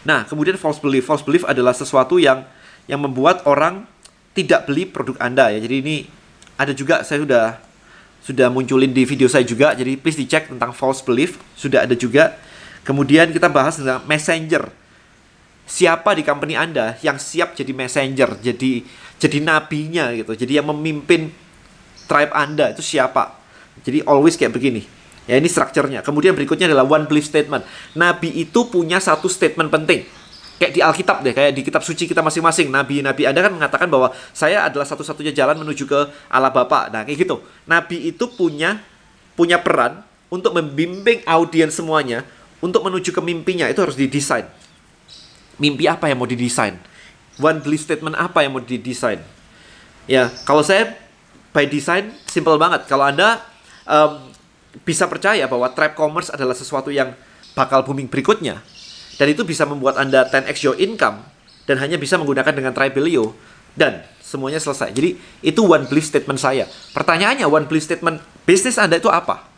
Nah, 0.08 0.24
kemudian 0.24 0.56
false 0.56 0.80
belief. 0.80 1.04
False 1.04 1.28
belief 1.28 1.44
adalah 1.44 1.76
sesuatu 1.76 2.16
yang 2.16 2.48
yang 2.88 3.04
membuat 3.04 3.44
orang 3.44 3.84
tidak 4.32 4.64
beli 4.64 4.88
produk 4.88 5.20
Anda 5.20 5.52
ya. 5.52 5.60
Jadi 5.60 5.76
ini 5.84 5.96
ada 6.56 6.72
juga 6.72 7.04
saya 7.04 7.20
sudah 7.20 7.46
sudah 8.24 8.48
munculin 8.48 8.96
di 8.96 9.04
video 9.04 9.28
saya 9.28 9.44
juga. 9.44 9.76
Jadi 9.76 10.00
please 10.00 10.16
dicek 10.16 10.48
tentang 10.48 10.72
false 10.72 11.04
belief, 11.04 11.36
sudah 11.60 11.84
ada 11.84 12.00
juga. 12.00 12.40
Kemudian 12.88 13.36
kita 13.36 13.52
bahas 13.52 13.76
tentang 13.76 14.08
messenger. 14.08 14.79
Siapa 15.70 16.18
di 16.18 16.26
company 16.26 16.58
Anda 16.58 16.98
yang 17.06 17.22
siap 17.22 17.54
jadi 17.54 17.70
messenger, 17.78 18.42
jadi 18.42 18.82
jadi 19.22 19.38
nabinya 19.38 20.10
gitu. 20.18 20.34
Jadi 20.34 20.58
yang 20.58 20.66
memimpin 20.74 21.30
tribe 22.10 22.34
Anda 22.34 22.74
itu 22.74 22.82
siapa? 22.82 23.38
Jadi 23.86 24.02
always 24.10 24.34
kayak 24.34 24.58
begini. 24.58 24.82
Ya 25.30 25.38
ini 25.38 25.46
strukturnya. 25.46 26.02
Kemudian 26.02 26.34
berikutnya 26.34 26.66
adalah 26.66 26.90
one 26.90 27.06
belief 27.06 27.30
statement. 27.30 27.62
Nabi 27.94 28.34
itu 28.34 28.66
punya 28.66 28.98
satu 28.98 29.30
statement 29.30 29.70
penting 29.70 30.10
kayak 30.60 30.74
di 30.76 30.82
Alkitab 30.84 31.24
deh, 31.24 31.32
kayak 31.32 31.56
di 31.56 31.62
kitab 31.64 31.82
suci 31.82 32.06
kita 32.06 32.20
masing-masing. 32.20 32.68
Nabi-nabi 32.68 33.24
Anda 33.24 33.40
kan 33.48 33.56
mengatakan 33.56 33.88
bahwa 33.88 34.12
saya 34.36 34.68
adalah 34.68 34.84
satu-satunya 34.84 35.32
jalan 35.32 35.56
menuju 35.64 35.88
ke 35.88 36.00
Allah 36.28 36.52
Bapa. 36.52 36.92
Nah, 36.92 37.08
kayak 37.08 37.24
gitu. 37.26 37.40
Nabi 37.64 38.12
itu 38.12 38.28
punya 38.28 38.84
punya 39.40 39.56
peran 39.64 40.04
untuk 40.28 40.52
membimbing 40.52 41.24
audiens 41.24 41.80
semuanya 41.80 42.28
untuk 42.60 42.84
menuju 42.84 43.16
ke 43.16 43.22
mimpinya. 43.24 43.72
Itu 43.72 43.88
harus 43.88 43.96
didesain. 43.96 44.46
Mimpi 45.60 45.86
apa 45.86 46.08
yang 46.08 46.24
mau 46.24 46.30
didesain? 46.30 46.80
One 47.40 47.60
belief 47.60 47.84
statement 47.84 48.16
apa 48.16 48.44
yang 48.44 48.56
mau 48.56 48.64
didesain? 48.64 49.20
Ya, 50.10 50.32
kalau 50.48 50.64
saya 50.64 50.96
by 51.54 51.66
design 51.68 52.14
simple 52.30 52.56
banget. 52.56 52.86
Kalau 52.86 53.06
Anda 53.06 53.42
um, 53.86 54.32
bisa 54.86 55.10
percaya 55.10 55.46
bahwa 55.50 55.70
tribe 55.74 55.98
commerce 55.98 56.30
adalah 56.32 56.54
sesuatu 56.54 56.94
yang 56.94 57.14
bakal 57.58 57.84
booming 57.84 58.08
berikutnya, 58.08 58.62
dan 59.18 59.28
itu 59.28 59.44
bisa 59.44 59.66
membuat 59.66 60.00
Anda 60.00 60.30
10x 60.30 60.58
your 60.64 60.78
income 60.80 61.26
dan 61.66 61.82
hanya 61.82 62.00
bisa 62.00 62.16
menggunakan 62.16 62.54
dengan 62.54 62.72
Tribelio 62.74 63.36
dan 63.74 64.06
semuanya 64.22 64.62
selesai. 64.62 64.94
Jadi 64.94 65.18
itu 65.44 65.62
one 65.66 65.86
belief 65.90 66.06
statement 66.06 66.38
saya. 66.38 66.70
Pertanyaannya 66.94 67.46
one 67.50 67.66
belief 67.66 67.86
statement 67.86 68.22
bisnis 68.46 68.78
Anda 68.78 69.02
itu 69.02 69.10
apa? 69.10 69.49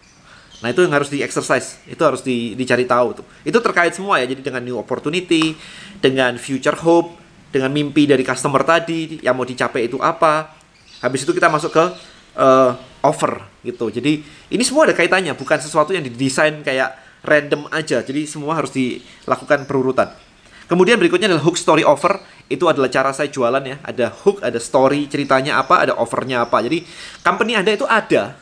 Nah 0.62 0.70
itu 0.70 0.86
yang 0.86 0.94
harus 0.94 1.10
di 1.10 1.26
exercise, 1.26 1.82
itu 1.90 2.00
harus 2.06 2.22
di, 2.22 2.54
dicari 2.54 2.86
tahu 2.86 3.22
tuh. 3.22 3.26
Itu 3.42 3.58
terkait 3.60 3.98
semua 3.98 4.22
ya, 4.22 4.30
jadi 4.30 4.46
dengan 4.46 4.62
new 4.62 4.78
opportunity, 4.78 5.58
dengan 5.98 6.38
future 6.38 6.78
hope, 6.78 7.18
dengan 7.50 7.74
mimpi 7.74 8.06
dari 8.06 8.22
customer 8.22 8.62
tadi 8.62 9.20
yang 9.26 9.34
mau 9.34 9.46
dicapai 9.46 9.90
itu 9.90 9.98
apa. 9.98 10.54
Habis 11.02 11.26
itu 11.26 11.34
kita 11.34 11.50
masuk 11.50 11.74
ke 11.74 11.86
uh, 12.38 12.78
offer 13.02 13.42
gitu. 13.66 13.90
Jadi 13.90 14.22
ini 14.54 14.64
semua 14.64 14.86
ada 14.86 14.94
kaitannya, 14.94 15.34
bukan 15.34 15.58
sesuatu 15.58 15.98
yang 15.98 16.06
didesain 16.06 16.62
kayak 16.62 16.94
random 17.26 17.66
aja. 17.74 18.06
Jadi 18.06 18.30
semua 18.30 18.58
harus 18.58 18.70
dilakukan 18.70 19.66
perurutan. 19.66 20.14
Kemudian 20.70 20.96
berikutnya 20.96 21.28
adalah 21.28 21.44
hook 21.44 21.58
story 21.60 21.84
offer. 21.84 22.22
Itu 22.52 22.68
adalah 22.68 22.92
cara 22.92 23.12
saya 23.12 23.32
jualan 23.32 23.64
ya. 23.64 23.78
Ada 23.84 24.12
hook, 24.12 24.44
ada 24.44 24.60
story, 24.60 25.08
ceritanya 25.08 25.60
apa, 25.60 25.84
ada 25.84 25.94
offernya 26.00 26.48
apa. 26.48 26.64
Jadi 26.64 26.84
company 27.24 27.56
Anda 27.56 27.76
itu 27.76 27.88
ada. 27.88 28.41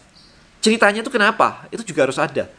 Ceritanya 0.60 1.00
itu 1.04 1.12
kenapa? 1.12 1.68
Itu 1.72 1.84
juga 1.88 2.08
harus 2.08 2.20
ada. 2.20 2.52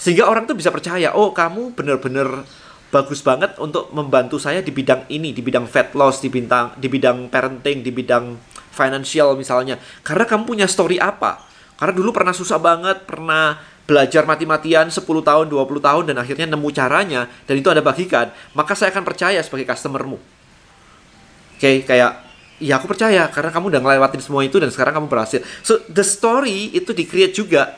Sehingga 0.00 0.28
orang 0.28 0.48
tuh 0.48 0.56
bisa 0.56 0.72
percaya, 0.72 1.12
oh 1.12 1.32
kamu 1.32 1.76
bener-bener 1.76 2.44
bagus 2.90 3.22
banget 3.22 3.54
untuk 3.62 3.88
membantu 3.94 4.36
saya 4.36 4.60
di 4.60 4.74
bidang 4.74 5.06
ini, 5.08 5.30
di 5.30 5.40
bidang 5.40 5.64
fat 5.64 5.94
loss, 5.94 6.20
di 6.20 6.28
bidang 6.28 6.76
di 6.76 6.88
bidang 6.90 7.30
parenting, 7.30 7.84
di 7.86 7.90
bidang 7.94 8.36
financial 8.74 9.38
misalnya. 9.38 9.78
Karena 10.02 10.24
kamu 10.26 10.42
punya 10.44 10.66
story 10.66 10.98
apa? 10.98 11.44
Karena 11.78 11.94
dulu 11.96 12.12
pernah 12.12 12.34
susah 12.36 12.60
banget, 12.60 13.08
pernah 13.08 13.56
belajar 13.88 14.22
mati-matian 14.22 14.86
10 14.86 15.02
tahun, 15.02 15.50
20 15.50 15.82
tahun 15.82 16.04
dan 16.06 16.16
akhirnya 16.22 16.46
nemu 16.46 16.68
caranya 16.70 17.26
dan 17.48 17.54
itu 17.58 17.66
Anda 17.66 17.82
bagikan, 17.82 18.30
maka 18.54 18.78
saya 18.78 18.94
akan 18.94 19.02
percaya 19.02 19.42
sebagai 19.42 19.66
customermu. 19.66 20.14
Oke, 20.14 21.58
okay, 21.58 21.76
kayak 21.82 22.29
ya 22.60 22.76
aku 22.76 22.86
percaya 22.86 23.26
karena 23.32 23.50
kamu 23.50 23.72
udah 23.72 23.80
ngelewatin 23.80 24.20
semua 24.20 24.44
itu 24.44 24.60
dan 24.60 24.68
sekarang 24.68 25.00
kamu 25.00 25.08
berhasil. 25.08 25.40
So 25.64 25.80
the 25.88 26.04
story 26.04 26.70
itu 26.76 26.92
di-create 26.92 27.32
juga. 27.34 27.74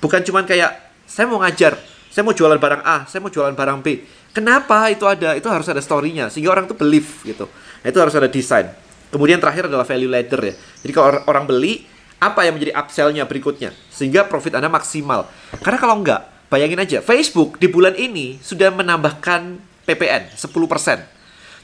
Bukan 0.00 0.24
cuman 0.24 0.48
kayak 0.48 0.80
saya 1.04 1.28
mau 1.28 1.38
ngajar, 1.44 1.76
saya 2.08 2.24
mau 2.24 2.32
jualan 2.32 2.56
barang 2.56 2.82
A, 2.82 3.04
saya 3.04 3.20
mau 3.20 3.28
jualan 3.28 3.52
barang 3.52 3.78
B. 3.84 4.00
Kenapa 4.32 4.88
itu 4.88 5.04
ada? 5.04 5.36
Itu 5.36 5.52
harus 5.52 5.68
ada 5.68 5.84
story-nya 5.84 6.32
sehingga 6.32 6.56
orang 6.56 6.64
tuh 6.64 6.74
believe 6.74 7.06
gitu. 7.22 7.44
Nah, 7.84 7.86
itu 7.92 7.98
harus 8.00 8.16
ada 8.16 8.26
desain. 8.26 8.72
Kemudian 9.12 9.36
terakhir 9.42 9.68
adalah 9.68 9.84
value 9.84 10.08
ladder 10.08 10.40
ya. 10.40 10.54
Jadi 10.56 10.92
kalau 10.94 11.20
orang 11.28 11.44
beli, 11.44 11.84
apa 12.20 12.46
yang 12.46 12.56
menjadi 12.56 12.72
upsell-nya 12.76 13.24
berikutnya 13.28 13.74
sehingga 13.92 14.24
profit 14.24 14.56
Anda 14.56 14.72
maksimal. 14.72 15.28
Karena 15.60 15.78
kalau 15.80 16.00
enggak, 16.00 16.48
bayangin 16.48 16.80
aja 16.80 16.98
Facebook 17.02 17.58
di 17.58 17.66
bulan 17.66 17.98
ini 17.98 18.38
sudah 18.40 18.70
menambahkan 18.72 19.58
PPN 19.84 20.32
10%. 20.36 21.19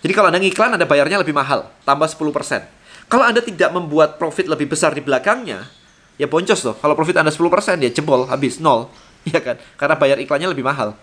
Jadi 0.07 0.15
kalau 0.15 0.31
Anda 0.31 0.39
ngiklan 0.39 0.71
Anda 0.79 0.87
bayarnya 0.87 1.19
lebih 1.19 1.35
mahal, 1.35 1.67
tambah 1.83 2.07
10%. 2.07 3.11
Kalau 3.11 3.27
Anda 3.27 3.43
tidak 3.43 3.75
membuat 3.75 4.23
profit 4.23 4.47
lebih 4.47 4.71
besar 4.71 4.95
di 4.95 5.03
belakangnya, 5.03 5.67
ya 6.15 6.31
boncos 6.31 6.63
loh. 6.63 6.79
Kalau 6.79 6.95
profit 6.95 7.19
Anda 7.19 7.35
10%, 7.35 7.43
ya 7.83 7.91
jebol, 7.91 8.23
habis 8.31 8.63
nol, 8.63 8.87
ya 9.35 9.43
kan? 9.43 9.59
Karena 9.75 9.99
bayar 9.99 10.23
iklannya 10.23 10.55
lebih 10.55 10.63
mahal. 10.63 10.95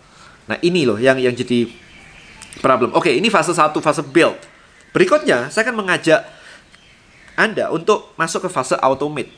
Nah, 0.48 0.56
ini 0.64 0.88
loh 0.88 0.96
yang 0.96 1.20
yang 1.20 1.36
jadi 1.36 1.68
problem. 2.64 2.96
Oke, 2.96 3.12
ini 3.12 3.28
fase 3.28 3.52
1, 3.52 3.76
fase 3.84 4.08
build. 4.08 4.40
Berikutnya, 4.96 5.52
saya 5.52 5.68
akan 5.68 5.84
mengajak 5.84 6.24
Anda 7.36 7.76
untuk 7.76 8.16
masuk 8.16 8.48
ke 8.48 8.50
fase 8.56 8.80
automate. 8.80 9.36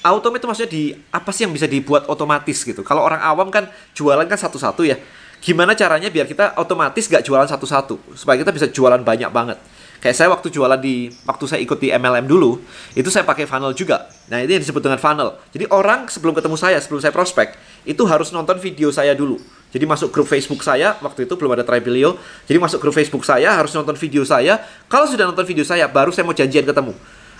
Automate 0.00 0.40
itu 0.40 0.48
maksudnya 0.48 0.72
di 0.72 0.84
apa 1.12 1.28
sih 1.36 1.44
yang 1.44 1.52
bisa 1.52 1.68
dibuat 1.68 2.08
otomatis 2.08 2.64
gitu. 2.64 2.80
Kalau 2.80 3.04
orang 3.04 3.20
awam 3.20 3.52
kan 3.52 3.68
jualan 3.92 4.24
kan 4.24 4.40
satu-satu 4.40 4.88
ya. 4.88 4.96
Gimana 5.42 5.74
caranya 5.74 6.06
biar 6.06 6.30
kita 6.30 6.54
otomatis 6.54 7.10
gak 7.10 7.26
jualan 7.26 7.50
satu-satu 7.50 8.14
supaya 8.14 8.38
kita 8.38 8.54
bisa 8.54 8.70
jualan 8.70 9.02
banyak 9.02 9.26
banget. 9.34 9.58
Kayak 9.98 10.16
saya 10.18 10.28
waktu 10.30 10.54
jualan 10.54 10.78
di 10.78 11.10
waktu 11.26 11.44
saya 11.50 11.60
ikut 11.62 11.78
di 11.82 11.90
MLM 11.90 12.26
dulu, 12.30 12.62
itu 12.94 13.06
saya 13.10 13.26
pakai 13.26 13.46
funnel 13.46 13.70
juga. 13.70 14.06
Nah, 14.30 14.42
itu 14.42 14.54
yang 14.54 14.62
disebut 14.62 14.82
dengan 14.82 14.98
funnel. 14.98 15.38
Jadi 15.54 15.70
orang 15.70 16.10
sebelum 16.10 16.34
ketemu 16.34 16.58
saya, 16.58 16.78
sebelum 16.82 16.98
saya 16.98 17.14
prospek, 17.14 17.54
itu 17.86 18.02
harus 18.06 18.34
nonton 18.34 18.58
video 18.58 18.90
saya 18.90 19.14
dulu. 19.14 19.38
Jadi 19.70 19.86
masuk 19.86 20.10
grup 20.10 20.26
Facebook 20.26 20.62
saya, 20.66 20.98
waktu 20.98 21.26
itu 21.26 21.38
belum 21.38 21.54
ada 21.54 21.62
Tribelio. 21.62 22.18
Jadi 22.50 22.58
masuk 22.58 22.82
grup 22.82 22.94
Facebook 22.98 23.22
saya, 23.22 23.54
harus 23.54 23.70
nonton 23.78 23.94
video 23.94 24.26
saya. 24.26 24.58
Kalau 24.90 25.06
sudah 25.06 25.22
nonton 25.22 25.46
video 25.46 25.62
saya, 25.62 25.86
baru 25.86 26.10
saya 26.10 26.26
mau 26.26 26.34
janjian 26.34 26.66
ketemu. 26.66 26.94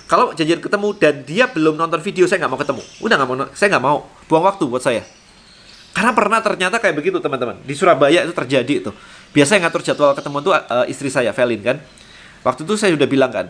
Kalau 0.07 0.31
janjian 0.31 0.63
ketemu 0.63 0.89
dan 1.03 1.15
dia 1.27 1.51
belum 1.51 1.75
nonton 1.75 1.99
video, 1.99 2.31
saya 2.31 2.47
nggak 2.47 2.53
mau 2.55 2.61
ketemu. 2.63 2.83
Udah 3.03 3.15
nggak 3.19 3.29
mau, 3.31 3.37
saya 3.59 3.69
nggak 3.75 3.85
mau 3.85 4.07
buang 4.31 4.47
waktu 4.47 4.65
buat 4.71 4.83
saya. 4.87 5.03
Karena 5.93 6.13
pernah 6.17 6.41
ternyata 6.41 6.81
kayak 6.81 6.97
begitu 6.97 7.21
teman-teman. 7.21 7.61
Di 7.63 7.77
Surabaya 7.77 8.25
itu 8.25 8.33
terjadi 8.33 8.75
itu. 8.81 8.91
Biasa 9.33 9.61
yang 9.61 9.69
ngatur 9.69 9.83
jadwal 9.85 10.17
ketemu 10.17 10.39
tuh 10.41 10.53
uh, 10.57 10.85
istri 10.89 11.09
saya, 11.13 11.33
Velin 11.33 11.61
kan 11.61 11.77
Waktu 12.43 12.67
itu 12.67 12.75
saya 12.75 12.91
sudah 12.99 13.07
bilang 13.07 13.31
kan, 13.31 13.47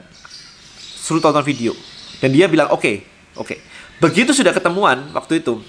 suruh 0.77 1.21
tonton 1.25 1.41
video. 1.41 1.73
Dan 2.21 2.37
dia 2.37 2.45
bilang, 2.45 2.69
oke, 2.69 2.85
okay, 2.85 2.97
oke. 3.41 3.49
Okay. 3.49 3.59
Begitu 3.99 4.37
sudah 4.37 4.53
ketemuan 4.53 5.11
waktu 5.17 5.41
itu, 5.41 5.65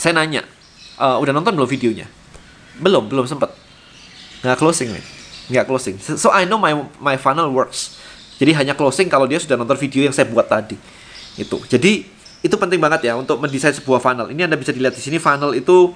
saya 0.00 0.16
nanya, 0.16 0.42
e, 0.96 1.06
udah 1.06 1.32
nonton 1.36 1.52
belum 1.52 1.68
videonya? 1.68 2.08
Belum, 2.80 3.04
belum 3.04 3.28
sempet. 3.28 3.52
Nggak 4.40 4.56
closing, 4.56 4.96
nih. 4.96 5.04
Nggak 5.52 5.64
closing. 5.68 5.96
So, 6.00 6.32
I 6.32 6.48
know 6.48 6.56
my, 6.56 6.72
my 6.98 7.20
funnel 7.20 7.52
works. 7.52 8.00
Jadi 8.40 8.56
hanya 8.56 8.72
closing 8.72 9.12
kalau 9.12 9.28
dia 9.28 9.36
sudah 9.36 9.60
nonton 9.60 9.76
video 9.76 10.08
yang 10.08 10.16
saya 10.16 10.24
buat 10.28 10.48
tadi. 10.48 10.76
Itu. 11.36 11.60
Jadi, 11.68 12.15
itu 12.46 12.54
penting 12.54 12.78
banget 12.78 13.10
ya 13.10 13.18
untuk 13.18 13.42
mendesain 13.42 13.74
sebuah 13.74 13.98
funnel. 13.98 14.30
Ini 14.30 14.46
Anda 14.46 14.54
bisa 14.54 14.70
dilihat 14.70 14.94
di 14.94 15.02
sini 15.02 15.18
funnel 15.18 15.58
itu 15.58 15.90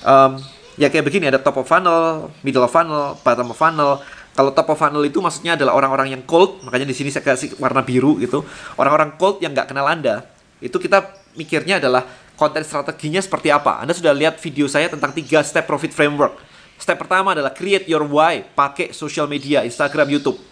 um, 0.00 0.32
ya 0.80 0.88
kayak 0.88 1.04
begini 1.04 1.28
ada 1.28 1.36
top 1.36 1.60
of 1.60 1.68
funnel, 1.68 2.32
middle 2.40 2.64
of 2.64 2.72
funnel, 2.72 3.20
bottom 3.20 3.52
of 3.52 3.58
funnel, 3.60 4.00
kalau 4.34 4.50
top 4.50 4.74
of 4.74 4.78
funnel 4.80 5.06
itu 5.06 5.22
maksudnya 5.22 5.54
adalah 5.54 5.78
orang-orang 5.78 6.18
yang 6.18 6.22
cold, 6.26 6.58
makanya 6.66 6.90
di 6.90 6.96
sini 6.96 7.14
saya 7.14 7.22
kasih 7.22 7.54
warna 7.62 7.86
biru 7.86 8.18
gitu. 8.18 8.42
Orang-orang 8.74 9.14
cold 9.14 9.38
yang 9.38 9.54
nggak 9.54 9.70
kenal 9.70 9.86
Anda, 9.86 10.26
itu 10.58 10.74
kita 10.74 11.06
mikirnya 11.38 11.78
adalah 11.78 12.02
konten 12.34 12.66
strateginya 12.66 13.22
seperti 13.22 13.54
apa. 13.54 13.78
Anda 13.78 13.94
sudah 13.94 14.10
lihat 14.10 14.42
video 14.42 14.66
saya 14.66 14.90
tentang 14.90 15.14
3 15.14 15.22
step 15.46 15.70
profit 15.70 15.94
framework. 15.94 16.34
Step 16.74 16.98
pertama 16.98 17.30
adalah 17.30 17.54
create 17.54 17.86
your 17.86 18.02
why, 18.02 18.42
pakai 18.42 18.90
social 18.90 19.30
media, 19.30 19.62
Instagram, 19.62 20.10
YouTube. 20.10 20.42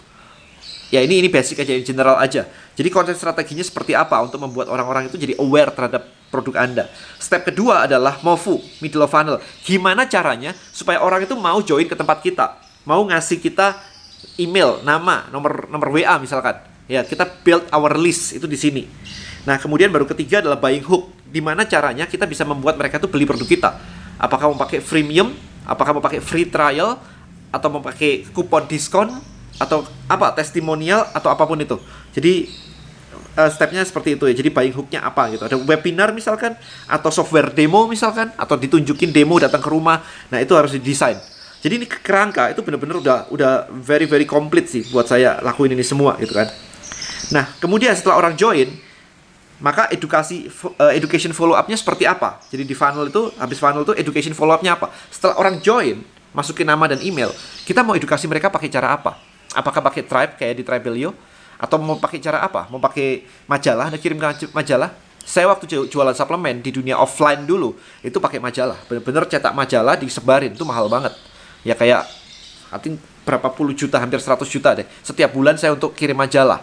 Ya 0.95 1.03
ini 1.03 1.19
ini 1.19 1.27
basic 1.27 1.59
aja, 1.67 1.75
general 1.83 2.23
aja. 2.23 2.47
Jadi 2.73 2.89
konten 2.89 3.13
strateginya 3.13 3.65
seperti 3.65 3.93
apa 3.93 4.17
untuk 4.25 4.41
membuat 4.41 4.73
orang-orang 4.73 5.13
itu 5.13 5.21
jadi 5.21 5.37
aware 5.37 5.73
terhadap 5.73 6.09
produk 6.33 6.65
Anda. 6.65 6.89
Step 7.21 7.45
kedua 7.45 7.85
adalah 7.85 8.17
MOFU, 8.25 8.61
middle 8.81 9.05
of 9.05 9.13
funnel. 9.13 9.37
Gimana 9.61 10.09
caranya 10.09 10.57
supaya 10.73 11.05
orang 11.05 11.29
itu 11.29 11.37
mau 11.37 11.61
join 11.61 11.85
ke 11.85 11.93
tempat 11.93 12.25
kita? 12.25 12.63
mau 12.89 13.03
ngasih 13.07 13.39
kita 13.39 13.79
email, 14.39 14.83
nama, 14.83 15.29
nomor 15.31 15.71
nomor 15.71 15.89
WA 15.95 16.15
misalkan. 16.19 16.59
Ya, 16.91 17.07
kita 17.07 17.25
build 17.47 17.71
our 17.71 17.95
list 17.97 18.37
itu 18.37 18.45
di 18.45 18.59
sini. 18.59 18.83
Nah, 19.47 19.57
kemudian 19.57 19.89
baru 19.89 20.05
ketiga 20.05 20.43
adalah 20.43 20.59
buying 20.59 20.85
hook. 20.85 21.09
Di 21.33 21.41
mana 21.41 21.65
caranya 21.65 22.05
kita 22.05 22.29
bisa 22.29 22.45
membuat 22.45 22.77
mereka 22.77 23.01
tuh 23.01 23.09
beli 23.09 23.25
produk 23.25 23.49
kita. 23.49 23.71
Apakah 24.21 24.53
mau 24.53 24.59
pakai 24.61 24.85
freemium, 24.85 25.33
apakah 25.65 25.97
mau 25.97 26.05
pakai 26.05 26.21
free 26.21 26.45
trial, 26.45 27.01
atau 27.49 27.69
mau 27.73 27.81
pakai 27.81 28.29
kupon 28.37 28.69
diskon, 28.69 29.09
atau 29.57 29.89
apa 30.05 30.37
testimonial 30.37 31.09
atau 31.17 31.33
apa 31.33 31.49
pun 31.49 31.57
itu. 31.57 31.81
Jadi 32.13 32.49
uh, 33.37 33.51
stepnya 33.51 33.83
seperti 33.85 34.17
itu 34.17 34.25
ya. 34.29 34.35
Jadi 34.37 34.49
buying 34.53 34.75
hooknya 34.77 35.01
apa 35.05 35.33
gitu. 35.33 35.43
Ada 35.49 35.57
webinar 35.57 36.13
misalkan, 36.13 36.57
atau 36.87 37.11
software 37.11 37.53
demo 37.53 37.89
misalkan, 37.89 38.31
atau 38.37 38.57
ditunjukin 38.57 39.11
demo 39.11 39.41
datang 39.41 39.61
ke 39.61 39.69
rumah. 39.69 40.05
Nah 40.29 40.39
itu 40.41 40.53
harus 40.53 40.77
didesain. 40.77 41.19
Jadi 41.63 41.79
ini 41.79 41.87
kerangka 41.87 42.51
itu 42.51 42.59
benar-benar 42.67 42.99
udah 42.99 43.19
udah 43.31 43.53
very 43.71 44.03
very 44.11 44.27
complete 44.27 44.67
sih 44.67 44.83
buat 44.91 45.07
saya 45.07 45.39
lakuin 45.47 45.71
ini 45.71 45.87
semua 45.87 46.19
gitu 46.19 46.35
kan. 46.35 46.51
Nah, 47.31 47.49
kemudian 47.63 47.95
setelah 47.95 48.19
orang 48.19 48.35
join, 48.35 48.69
maka 49.63 49.87
edukasi 49.95 50.51
uh, 50.77 50.91
education 50.93 51.31
follow 51.31 51.55
up-nya 51.55 51.79
seperti 51.79 52.05
apa? 52.05 52.43
Jadi 52.51 52.67
di 52.67 52.75
funnel 52.75 53.09
itu 53.09 53.31
habis 53.39 53.63
funnel 53.63 53.87
itu 53.87 53.95
education 53.95 54.35
follow 54.35 54.53
up-nya 54.53 54.75
apa? 54.75 54.91
Setelah 55.09 55.39
orang 55.39 55.63
join, 55.63 56.03
masukin 56.35 56.67
nama 56.67 56.91
dan 56.91 56.99
email, 57.01 57.31
kita 57.63 57.87
mau 57.87 57.95
edukasi 57.95 58.27
mereka 58.27 58.51
pakai 58.51 58.69
cara 58.69 58.99
apa? 58.99 59.17
Apakah 59.55 59.81
pakai 59.81 60.03
Tribe 60.03 60.33
kayak 60.35 60.55
di 60.61 60.65
Tribelio 60.67 61.15
atau 61.63 61.79
mau 61.79 61.95
pakai 61.95 62.19
cara 62.19 62.43
apa? 62.43 62.67
Mau 62.67 62.83
pakai 62.83 63.23
majalah, 63.47 63.95
ada 63.95 63.99
kirim 64.03 64.19
majalah? 64.51 64.91
Saya 65.23 65.47
waktu 65.47 65.87
jualan 65.87 66.19
suplemen 66.19 66.59
di 66.59 66.75
dunia 66.75 66.99
offline 66.99 67.47
dulu, 67.47 67.79
itu 68.03 68.19
pakai 68.19 68.43
majalah. 68.43 68.75
Bener-bener 68.91 69.23
cetak 69.31 69.55
majalah 69.55 69.95
disebarin, 69.95 70.59
itu 70.59 70.67
mahal 70.67 70.91
banget. 70.91 71.15
Ya 71.63 71.79
kayak 71.79 72.11
I 72.73 72.91
berapa 73.23 73.53
puluh 73.55 73.77
juta 73.77 74.03
hampir 74.03 74.19
100 74.19 74.43
juta 74.51 74.75
deh. 74.75 74.89
Setiap 75.07 75.31
bulan 75.31 75.55
saya 75.55 75.79
untuk 75.79 75.95
kirim 75.95 76.19
majalah. 76.19 76.59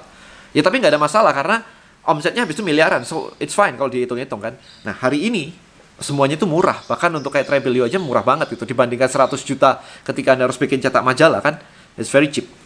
Ya 0.51 0.59
tapi 0.59 0.83
nggak 0.83 0.91
ada 0.91 0.99
masalah 0.99 1.31
karena 1.31 1.63
omsetnya 2.03 2.43
habis 2.43 2.57
itu 2.57 2.65
miliaran 2.65 3.05
so 3.07 3.31
it's 3.39 3.55
fine 3.55 3.79
kalau 3.79 3.87
dihitung-hitung 3.87 4.43
kan. 4.43 4.59
Nah 4.83 4.91
hari 4.97 5.23
ini 5.29 5.55
semuanya 6.01 6.35
itu 6.35 6.43
murah. 6.43 6.83
Bahkan 6.83 7.15
untuk 7.15 7.31
kayak 7.31 7.47
Trebelio 7.47 7.87
aja 7.87 7.95
murah 7.95 8.25
banget 8.25 8.59
itu 8.59 8.67
dibandingkan 8.67 9.07
100 9.07 9.39
juta 9.45 9.79
ketika 10.03 10.35
anda 10.35 10.49
harus 10.49 10.59
bikin 10.59 10.83
cetak 10.83 11.05
majalah 11.05 11.39
kan. 11.39 11.63
It's 11.95 12.11
very 12.11 12.27
cheap 12.27 12.58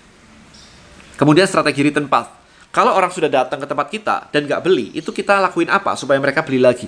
kemudian 1.20 1.46
strategi 1.46 1.86
return 1.86 2.10
path 2.10 2.30
kalau 2.74 2.94
orang 2.94 3.14
sudah 3.14 3.30
datang 3.30 3.62
ke 3.62 3.68
tempat 3.70 3.88
kita 3.90 4.16
dan 4.34 4.50
nggak 4.50 4.62
beli 4.66 4.94
itu 4.98 5.10
kita 5.14 5.38
lakuin 5.40 5.70
apa 5.70 5.94
supaya 5.94 6.18
mereka 6.18 6.42
beli 6.42 6.60
lagi 6.62 6.88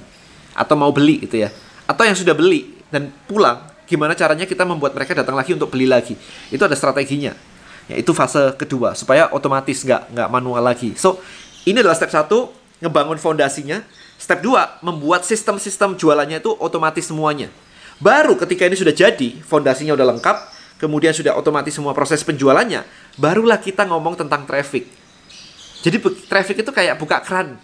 atau 0.55 0.75
mau 0.77 0.89
beli 0.89 1.25
gitu 1.25 1.41
ya 1.45 1.49
atau 1.85 2.03
yang 2.03 2.17
sudah 2.17 2.33
beli 2.33 2.75
dan 2.89 3.13
pulang 3.29 3.75
gimana 3.85 4.17
caranya 4.17 4.49
kita 4.49 4.65
membuat 4.65 4.97
mereka 4.97 5.13
datang 5.13 5.37
lagi 5.37 5.53
untuk 5.53 5.69
beli 5.71 5.85
lagi. 5.85 6.17
Itu 6.49 6.65
ada 6.65 6.73
strateginya. 6.73 7.33
Ya, 7.85 8.01
itu 8.01 8.11
fase 8.17 8.57
kedua 8.57 8.97
supaya 8.97 9.29
otomatis 9.29 9.85
nggak 9.85 10.13
nggak 10.13 10.29
manual 10.33 10.65
lagi. 10.65 10.97
So 10.97 11.21
ini 11.69 11.85
adalah 11.85 11.93
step 11.93 12.09
satu 12.09 12.49
ngebangun 12.81 13.21
fondasinya. 13.21 13.85
Step 14.17 14.41
dua 14.41 14.81
membuat 14.81 15.27
sistem-sistem 15.27 15.93
jualannya 15.99 16.41
itu 16.41 16.49
otomatis 16.57 17.05
semuanya. 17.05 17.53
Baru 18.01 18.35
ketika 18.35 18.67
ini 18.67 18.75
sudah 18.75 18.91
jadi, 18.91 19.39
fondasinya 19.43 19.95
udah 19.95 20.07
lengkap, 20.15 20.37
kemudian 20.81 21.15
sudah 21.15 21.35
otomatis 21.35 21.71
semua 21.71 21.95
proses 21.95 22.23
penjualannya, 22.23 22.83
barulah 23.19 23.59
kita 23.59 23.87
ngomong 23.87 24.19
tentang 24.19 24.43
traffic. 24.43 24.87
Jadi 25.85 26.01
traffic 26.25 26.65
itu 26.65 26.71
kayak 26.73 26.97
buka 26.97 27.21
keran. 27.21 27.59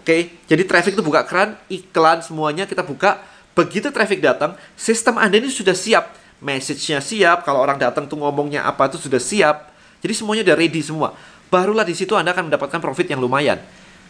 Oke, 0.00 0.08
okay? 0.08 0.20
jadi 0.48 0.64
traffic 0.64 0.98
itu 0.98 1.04
buka 1.04 1.22
keran, 1.22 1.54
iklan 1.68 2.24
semuanya 2.24 2.64
kita 2.64 2.80
buka, 2.82 3.22
Begitu 3.52 3.92
traffic 3.92 4.24
datang, 4.24 4.56
sistem 4.72 5.20
Anda 5.20 5.36
ini 5.36 5.52
sudah 5.52 5.76
siap. 5.76 6.16
Message-nya 6.42 6.98
siap, 6.98 7.46
kalau 7.46 7.62
orang 7.62 7.78
datang 7.78 8.08
tuh 8.08 8.18
ngomongnya 8.18 8.64
apa 8.64 8.88
itu 8.88 8.98
sudah 8.98 9.20
siap. 9.20 9.70
Jadi 10.00 10.12
semuanya 10.16 10.42
udah 10.50 10.56
ready 10.58 10.80
semua. 10.82 11.14
Barulah 11.52 11.84
di 11.84 11.92
situ 11.92 12.16
Anda 12.16 12.32
akan 12.32 12.48
mendapatkan 12.48 12.80
profit 12.80 13.12
yang 13.12 13.20
lumayan. 13.20 13.60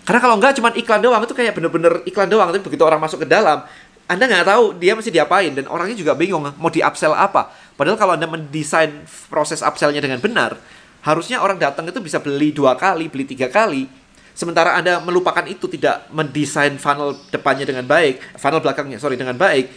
Karena 0.07 0.21
kalau 0.23 0.39
enggak 0.39 0.57
cuma 0.57 0.71
iklan 0.73 1.03
doang 1.03 1.23
itu 1.27 1.35
kayak 1.35 1.59
bener-bener 1.59 2.07
iklan 2.07 2.31
doang, 2.31 2.49
tapi 2.55 2.63
begitu 2.63 2.83
orang 2.87 3.03
masuk 3.03 3.27
ke 3.27 3.29
dalam, 3.29 3.67
anda 4.11 4.25
nggak 4.27 4.47
tahu 4.47 4.65
dia 4.83 4.99
mesti 4.99 5.15
diapain 5.15 5.55
dan 5.55 5.71
orangnya 5.71 5.95
juga 5.95 6.13
bingung 6.19 6.43
mau 6.59 6.71
di 6.71 6.83
upsell 6.83 7.15
apa. 7.15 7.55
Padahal 7.83 7.99
kalau 7.99 8.15
Anda 8.15 8.31
mendesain 8.31 9.03
proses 9.27 9.59
upsellnya 9.59 9.99
dengan 9.99 10.23
benar, 10.23 10.55
harusnya 11.03 11.43
orang 11.43 11.59
datang 11.59 11.91
itu 11.91 11.99
bisa 11.99 12.23
beli 12.23 12.55
dua 12.55 12.79
kali, 12.79 13.11
beli 13.11 13.27
tiga 13.27 13.51
kali, 13.51 13.91
Sementara 14.33 14.81
Anda 14.81 14.97
melupakan 15.05 15.45
itu 15.45 15.69
tidak 15.69 16.09
mendesain 16.09 16.81
funnel 16.81 17.21
depannya 17.29 17.69
dengan 17.69 17.85
baik, 17.85 18.41
funnel 18.41 18.65
belakangnya 18.65 18.97
sorry 18.97 19.21
dengan 19.21 19.37
baik, 19.37 19.69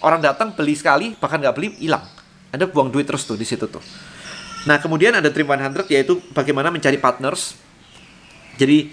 orang 0.00 0.24
datang 0.24 0.56
beli 0.56 0.72
sekali 0.72 1.12
bahkan 1.20 1.36
nggak 1.36 1.52
beli 1.52 1.76
hilang. 1.76 2.08
Anda 2.48 2.64
buang 2.64 2.88
duit 2.88 3.04
terus 3.04 3.28
tuh 3.28 3.36
di 3.36 3.44
situ 3.44 3.68
tuh. 3.68 3.84
Nah 4.64 4.80
kemudian 4.80 5.12
ada 5.12 5.28
Dream 5.28 5.44
100 5.44 5.84
yaitu 5.92 6.24
bagaimana 6.32 6.72
mencari 6.72 6.96
partners. 6.96 7.60
Jadi 8.56 8.88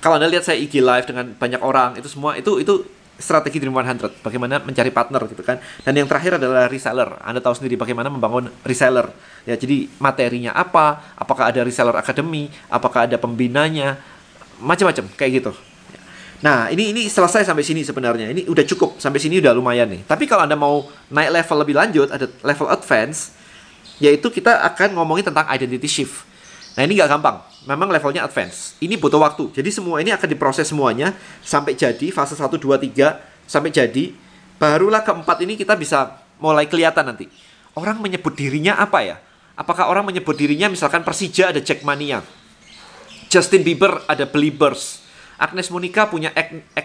kalau 0.00 0.16
Anda 0.16 0.32
lihat 0.32 0.48
saya 0.48 0.56
IG 0.56 0.80
live 0.80 1.04
dengan 1.04 1.36
banyak 1.36 1.60
orang 1.60 2.00
itu 2.00 2.08
semua 2.08 2.32
itu 2.40 2.56
itu 2.56 2.88
strategi 3.22 3.62
Dream 3.62 3.70
100 3.70 4.18
bagaimana 4.26 4.58
mencari 4.58 4.90
partner 4.90 5.22
gitu 5.30 5.46
kan 5.46 5.62
dan 5.86 5.94
yang 5.94 6.10
terakhir 6.10 6.42
adalah 6.42 6.66
reseller 6.66 7.22
Anda 7.22 7.38
tahu 7.38 7.62
sendiri 7.62 7.78
bagaimana 7.78 8.10
membangun 8.10 8.50
reseller 8.66 9.14
ya 9.46 9.54
jadi 9.54 9.86
materinya 10.02 10.50
apa 10.58 11.14
apakah 11.14 11.54
ada 11.54 11.62
reseller 11.62 11.94
academy 11.94 12.50
apakah 12.66 13.06
ada 13.06 13.14
pembinanya 13.16 14.02
macam-macam 14.62 15.04
kayak 15.18 15.42
gitu. 15.42 15.52
Nah, 16.42 16.70
ini 16.74 16.90
ini 16.90 17.06
selesai 17.06 17.46
sampai 17.46 17.62
sini 17.62 17.86
sebenarnya. 17.86 18.30
Ini 18.30 18.50
udah 18.50 18.64
cukup 18.66 18.98
sampai 18.98 19.22
sini 19.22 19.38
udah 19.38 19.54
lumayan 19.54 19.86
nih. 19.90 20.02
Tapi 20.06 20.26
kalau 20.26 20.42
Anda 20.42 20.58
mau 20.58 20.90
naik 21.10 21.30
level 21.30 21.56
lebih 21.62 21.74
lanjut, 21.78 22.08
ada 22.10 22.26
level 22.42 22.66
advance, 22.66 23.30
yaitu 24.02 24.26
kita 24.26 24.58
akan 24.74 24.98
ngomongin 24.98 25.30
tentang 25.30 25.46
identity 25.46 25.86
shift. 25.86 26.26
Nah, 26.72 26.82
ini 26.88 26.96
nggak 26.96 27.10
gampang. 27.10 27.36
Memang 27.68 27.92
levelnya 27.92 28.24
advance. 28.26 28.74
Ini 28.82 28.98
butuh 28.98 29.20
waktu. 29.20 29.52
Jadi 29.54 29.70
semua 29.70 30.00
ini 30.00 30.10
akan 30.10 30.26
diproses 30.26 30.66
semuanya 30.66 31.14
sampai 31.44 31.76
jadi 31.76 32.10
fase 32.10 32.34
1 32.34 32.48
2 32.48 32.58
3 32.58 33.46
sampai 33.46 33.70
jadi 33.70 34.14
barulah 34.56 35.04
keempat 35.04 35.42
ini 35.44 35.54
kita 35.58 35.76
bisa 35.78 36.22
mulai 36.42 36.66
kelihatan 36.66 37.06
nanti. 37.06 37.30
Orang 37.78 38.02
menyebut 38.02 38.34
dirinya 38.34 38.76
apa 38.80 39.04
ya? 39.04 39.16
Apakah 39.54 39.92
orang 39.92 40.08
menyebut 40.08 40.34
dirinya 40.34 40.66
misalkan 40.72 41.04
Persija 41.04 41.52
ada 41.52 41.60
Jackmania, 41.60 42.24
Justin 43.28 43.62
Bieber 43.62 44.00
ada 44.08 44.24
Beliebers, 44.24 45.04
Agnes 45.36 45.68
Monica 45.68 46.08
punya 46.08 46.32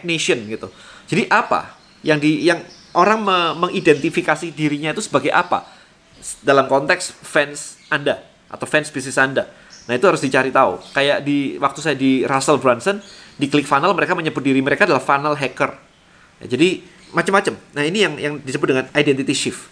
Nation 0.03 0.43
gitu. 0.45 0.67
Jadi 1.07 1.25
apa 1.31 1.79
yang 2.03 2.19
di 2.19 2.43
yang 2.43 2.59
orang 2.93 3.19
me 3.23 3.37
mengidentifikasi 3.67 4.51
dirinya 4.51 4.91
itu 4.91 5.03
sebagai 5.05 5.31
apa 5.31 5.69
dalam 6.43 6.65
konteks 6.67 7.13
fans 7.23 7.79
Anda 7.87 8.23
atau 8.51 8.65
fans 8.67 8.91
bisnis 8.91 9.15
Anda. 9.19 9.47
Nah, 9.87 9.93
itu 9.95 10.05
harus 10.05 10.19
dicari 10.19 10.51
tahu. 10.51 10.83
Kayak 10.91 11.23
di 11.23 11.55
waktu 11.57 11.79
saya 11.79 11.95
di 11.95 12.27
Russell 12.27 12.59
Brunson 12.59 12.99
di 13.39 13.47
ClickFunnels 13.47 13.95
mereka 13.95 14.13
menyebut 14.13 14.43
diri 14.43 14.59
mereka 14.59 14.83
adalah 14.83 14.99
funnel 14.99 15.33
hacker. 15.33 15.71
Ya, 16.43 16.45
jadi 16.51 16.83
macam-macam. 17.15 17.55
Nah, 17.71 17.83
ini 17.87 17.99
yang 18.03 18.13
yang 18.19 18.33
disebut 18.43 18.67
dengan 18.67 18.85
identity 18.91 19.31
shift. 19.31 19.71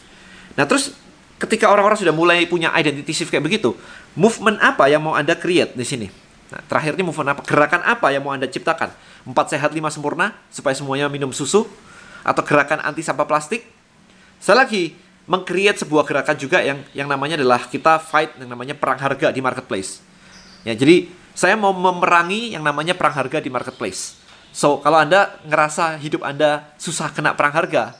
Nah, 0.56 0.64
terus 0.64 0.96
ketika 1.36 1.68
orang-orang 1.68 2.00
sudah 2.00 2.16
mulai 2.16 2.48
punya 2.48 2.72
identity 2.80 3.12
shift 3.12 3.28
kayak 3.28 3.44
begitu, 3.44 3.76
movement 4.16 4.56
apa 4.64 4.88
yang 4.88 5.04
mau 5.04 5.20
Anda 5.20 5.36
create 5.36 5.76
di 5.76 5.84
sini? 5.84 6.08
Nah, 6.48 6.64
terakhir 6.64 6.96
ini 6.96 7.04
movement 7.04 7.36
apa? 7.36 7.42
Gerakan 7.44 7.84
apa 7.84 8.08
yang 8.16 8.24
mau 8.24 8.32
Anda 8.32 8.48
ciptakan? 8.48 8.96
Empat 9.28 9.52
sehat, 9.52 9.76
lima 9.76 9.92
sempurna, 9.92 10.32
supaya 10.48 10.72
semuanya 10.72 11.12
minum 11.12 11.36
susu? 11.36 11.68
Atau 12.24 12.42
gerakan 12.48 12.80
anti 12.82 13.04
sampah 13.04 13.28
plastik? 13.28 13.68
Saya 14.40 14.64
lagi 14.64 14.96
mengcreate 15.26 15.82
sebuah 15.82 16.06
gerakan 16.06 16.38
juga 16.38 16.62
yang 16.62 16.82
yang 16.94 17.10
namanya 17.10 17.38
adalah 17.42 17.66
kita 17.66 17.98
fight 17.98 18.38
yang 18.38 18.50
namanya 18.50 18.78
perang 18.78 18.98
harga 19.02 19.34
di 19.34 19.42
marketplace. 19.42 20.02
Ya, 20.66 20.74
jadi 20.74 21.10
saya 21.34 21.58
mau 21.58 21.74
memerangi 21.74 22.54
yang 22.54 22.64
namanya 22.66 22.94
perang 22.98 23.14
harga 23.14 23.42
di 23.42 23.50
marketplace. 23.50 24.18
So, 24.56 24.80
kalau 24.80 25.04
Anda 25.04 25.36
ngerasa 25.44 26.00
hidup 26.00 26.24
Anda 26.24 26.74
susah 26.80 27.12
kena 27.12 27.36
perang 27.36 27.52
harga, 27.52 27.92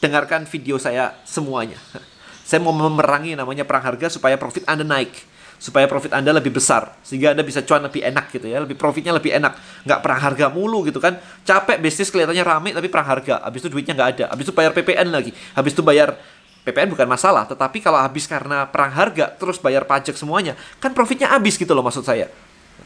dengarkan 0.00 0.48
video 0.48 0.80
saya 0.80 1.14
semuanya. 1.28 1.76
Saya 2.42 2.58
mau 2.58 2.74
memerangi 2.74 3.32
yang 3.32 3.46
namanya 3.46 3.62
perang 3.62 3.86
harga 3.86 4.12
supaya 4.12 4.34
profit 4.34 4.66
Anda 4.66 4.82
naik 4.82 5.14
supaya 5.62 5.86
profit 5.86 6.10
Anda 6.10 6.34
lebih 6.34 6.58
besar 6.58 6.98
sehingga 7.06 7.30
Anda 7.30 7.46
bisa 7.46 7.62
cuan 7.62 7.86
lebih 7.86 8.02
enak 8.02 8.34
gitu 8.34 8.50
ya, 8.50 8.58
lebih 8.58 8.74
profitnya 8.74 9.14
lebih 9.14 9.30
enak. 9.30 9.54
Nggak 9.86 10.00
perang 10.02 10.20
harga 10.20 10.46
mulu 10.50 10.82
gitu 10.90 10.98
kan. 10.98 11.22
Capek 11.46 11.78
bisnis 11.78 12.10
kelihatannya 12.10 12.42
rame 12.42 12.70
tapi 12.74 12.90
perang 12.90 13.06
harga. 13.06 13.46
Habis 13.46 13.62
itu 13.62 13.70
duitnya 13.70 13.94
nggak 13.94 14.10
ada. 14.18 14.24
Habis 14.34 14.50
itu 14.50 14.52
bayar 14.58 14.74
PPN 14.74 15.08
lagi. 15.14 15.30
Habis 15.54 15.72
itu 15.78 15.86
bayar 15.86 16.18
PPN 16.62 16.94
bukan 16.94 17.10
masalah, 17.10 17.42
tetapi 17.46 17.82
kalau 17.82 17.98
habis 17.98 18.30
karena 18.30 18.70
perang 18.70 18.94
harga 18.94 19.34
terus 19.34 19.58
bayar 19.58 19.82
pajak 19.82 20.14
semuanya, 20.14 20.54
kan 20.78 20.94
profitnya 20.94 21.34
habis 21.34 21.58
gitu 21.58 21.74
loh 21.74 21.82
maksud 21.82 22.06
saya. 22.06 22.30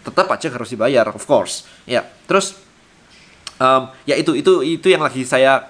Tetap 0.00 0.24
pajak 0.24 0.56
harus 0.56 0.72
dibayar, 0.72 1.04
of 1.12 1.24
course. 1.28 1.68
Ya, 1.84 2.08
terus 2.24 2.56
um, 3.60 3.92
ya 4.08 4.16
itu 4.16 4.32
itu 4.32 4.64
itu 4.64 4.86
yang 4.88 5.04
lagi 5.04 5.28
saya 5.28 5.68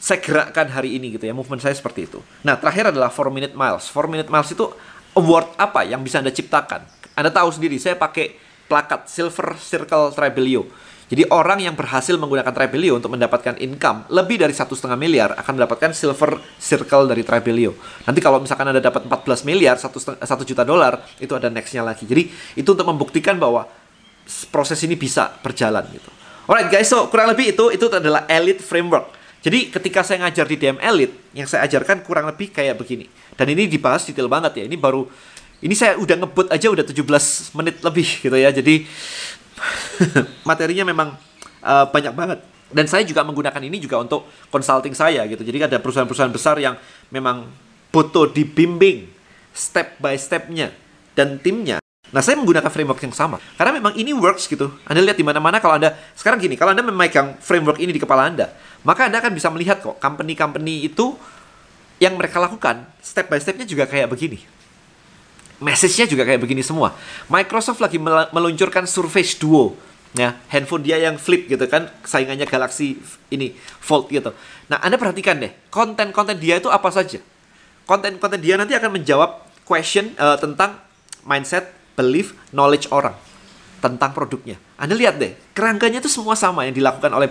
saya 0.00 0.18
gerakkan 0.24 0.64
hari 0.72 0.96
ini 0.96 1.14
gitu 1.14 1.28
ya 1.28 1.36
movement 1.36 1.60
saya 1.60 1.76
seperti 1.76 2.08
itu. 2.08 2.18
Nah 2.42 2.56
terakhir 2.56 2.90
adalah 2.90 3.12
4 3.12 3.30
minute 3.30 3.54
miles. 3.54 3.86
4 3.92 4.08
minute 4.08 4.28
miles 4.32 4.50
itu 4.50 4.64
award 5.14 5.54
apa 5.60 5.84
yang 5.84 6.00
bisa 6.00 6.18
Anda 6.24 6.32
ciptakan? 6.32 6.82
Anda 7.14 7.28
tahu 7.28 7.52
sendiri, 7.52 7.76
saya 7.76 8.00
pakai 8.00 8.32
plakat 8.64 9.06
Silver 9.12 9.54
Circle 9.60 10.16
Tribelio. 10.16 10.66
Jadi 11.10 11.26
orang 11.34 11.58
yang 11.58 11.74
berhasil 11.74 12.14
menggunakan 12.14 12.54
Tribelio 12.54 12.94
untuk 13.02 13.10
mendapatkan 13.10 13.58
income 13.58 14.06
lebih 14.14 14.38
dari 14.38 14.54
satu 14.54 14.78
setengah 14.78 14.94
miliar 14.94 15.34
akan 15.34 15.58
mendapatkan 15.58 15.90
Silver 15.90 16.38
Circle 16.54 17.10
dari 17.10 17.26
Tribelio. 17.26 17.74
Nanti 18.06 18.22
kalau 18.22 18.38
misalkan 18.38 18.70
Anda 18.70 18.78
dapat 18.78 19.10
14 19.10 19.42
miliar, 19.42 19.74
satu 19.74 20.42
juta 20.46 20.62
dolar, 20.62 21.02
itu 21.18 21.34
ada 21.34 21.50
nextnya 21.50 21.82
lagi. 21.82 22.06
Jadi 22.06 22.30
itu 22.54 22.68
untuk 22.70 22.86
membuktikan 22.86 23.42
bahwa 23.42 23.66
proses 24.54 24.78
ini 24.86 24.94
bisa 24.94 25.34
berjalan 25.42 25.82
gitu. 25.90 26.06
Alright 26.46 26.70
guys, 26.70 26.86
so 26.86 27.10
kurang 27.10 27.34
lebih 27.34 27.58
itu 27.58 27.74
itu 27.74 27.90
adalah 27.90 28.30
elite 28.30 28.62
framework. 28.62 29.10
Jadi 29.42 29.74
ketika 29.74 30.06
saya 30.06 30.22
ngajar 30.22 30.46
di 30.46 30.62
DM 30.62 30.78
Elite, 30.78 31.34
yang 31.34 31.50
saya 31.50 31.66
ajarkan 31.66 32.06
kurang 32.06 32.30
lebih 32.30 32.54
kayak 32.54 32.78
begini. 32.78 33.10
Dan 33.34 33.50
ini 33.50 33.66
dibahas 33.66 34.06
detail 34.06 34.30
banget 34.30 34.62
ya. 34.62 34.64
Ini 34.70 34.78
baru 34.78 35.10
ini 35.60 35.74
saya 35.74 35.98
udah 35.98 36.16
ngebut 36.22 36.48
aja 36.54 36.70
udah 36.70 36.84
17 36.86 37.56
menit 37.58 37.82
lebih 37.82 38.08
gitu 38.20 38.36
ya. 38.38 38.52
Jadi 38.54 38.86
materinya 40.48 40.84
memang 40.88 41.08
uh, 41.64 41.86
banyak 41.88 42.14
banget. 42.14 42.38
Dan 42.70 42.86
saya 42.86 43.02
juga 43.02 43.26
menggunakan 43.26 43.58
ini 43.66 43.82
juga 43.82 43.98
untuk 43.98 44.30
consulting 44.46 44.94
saya 44.94 45.26
gitu. 45.26 45.42
Jadi 45.42 45.66
ada 45.66 45.76
perusahaan-perusahaan 45.82 46.30
besar 46.30 46.56
yang 46.62 46.78
memang 47.10 47.50
butuh 47.90 48.30
dibimbing 48.30 49.10
step 49.50 49.98
by 49.98 50.14
stepnya 50.14 50.70
dan 51.18 51.42
timnya. 51.42 51.82
Nah, 52.10 52.22
saya 52.22 52.38
menggunakan 52.38 52.70
framework 52.70 53.02
yang 53.02 53.14
sama. 53.14 53.38
Karena 53.54 53.74
memang 53.78 53.94
ini 53.94 54.10
works 54.14 54.50
gitu. 54.50 54.70
Anda 54.86 55.02
lihat 55.02 55.18
di 55.18 55.26
mana-mana 55.26 55.62
kalau 55.62 55.78
Anda 55.78 55.94
sekarang 56.18 56.42
gini, 56.42 56.58
kalau 56.58 56.74
Anda 56.74 56.82
memegang 56.82 57.38
framework 57.38 57.78
ini 57.78 57.94
di 57.94 58.02
kepala 58.02 58.26
Anda, 58.26 58.50
maka 58.82 59.06
Anda 59.06 59.22
akan 59.22 59.34
bisa 59.34 59.46
melihat 59.50 59.78
kok 59.82 59.98
company-company 60.02 60.90
itu 60.90 61.14
yang 62.02 62.18
mereka 62.18 62.42
lakukan 62.42 62.86
step 62.98 63.30
by 63.30 63.38
stepnya 63.38 63.66
juga 63.66 63.86
kayak 63.86 64.10
begini. 64.10 64.42
Message-nya 65.60 66.08
juga 66.08 66.24
kayak 66.24 66.40
begini 66.40 66.64
semua. 66.64 66.96
Microsoft 67.28 67.84
lagi 67.84 68.00
meluncurkan 68.32 68.88
Surface 68.88 69.36
Duo. 69.36 69.76
Ya, 70.10 70.34
handphone 70.50 70.82
dia 70.82 70.98
yang 70.98 71.22
flip 71.22 71.46
gitu 71.46 71.70
kan, 71.70 71.86
saingannya 72.02 72.42
Galaxy 72.42 72.98
ini 73.30 73.54
Fold 73.78 74.10
gitu. 74.10 74.34
Nah, 74.66 74.82
Anda 74.82 74.98
perhatikan 74.98 75.38
deh, 75.38 75.54
konten-konten 75.70 76.34
dia 76.34 76.58
itu 76.58 76.66
apa 76.66 76.90
saja. 76.90 77.22
Konten-konten 77.86 78.42
dia 78.42 78.58
nanti 78.58 78.74
akan 78.74 78.90
menjawab 78.90 79.46
question 79.62 80.10
uh, 80.18 80.34
tentang 80.34 80.82
mindset, 81.22 81.70
belief, 81.94 82.34
knowledge 82.50 82.90
orang 82.90 83.14
tentang 83.78 84.10
produknya. 84.10 84.58
Anda 84.74 84.98
lihat 84.98 85.22
deh, 85.22 85.38
kerangkanya 85.54 86.02
itu 86.02 86.10
semua 86.10 86.34
sama 86.34 86.66
yang 86.66 86.74
dilakukan 86.74 87.14
oleh 87.14 87.30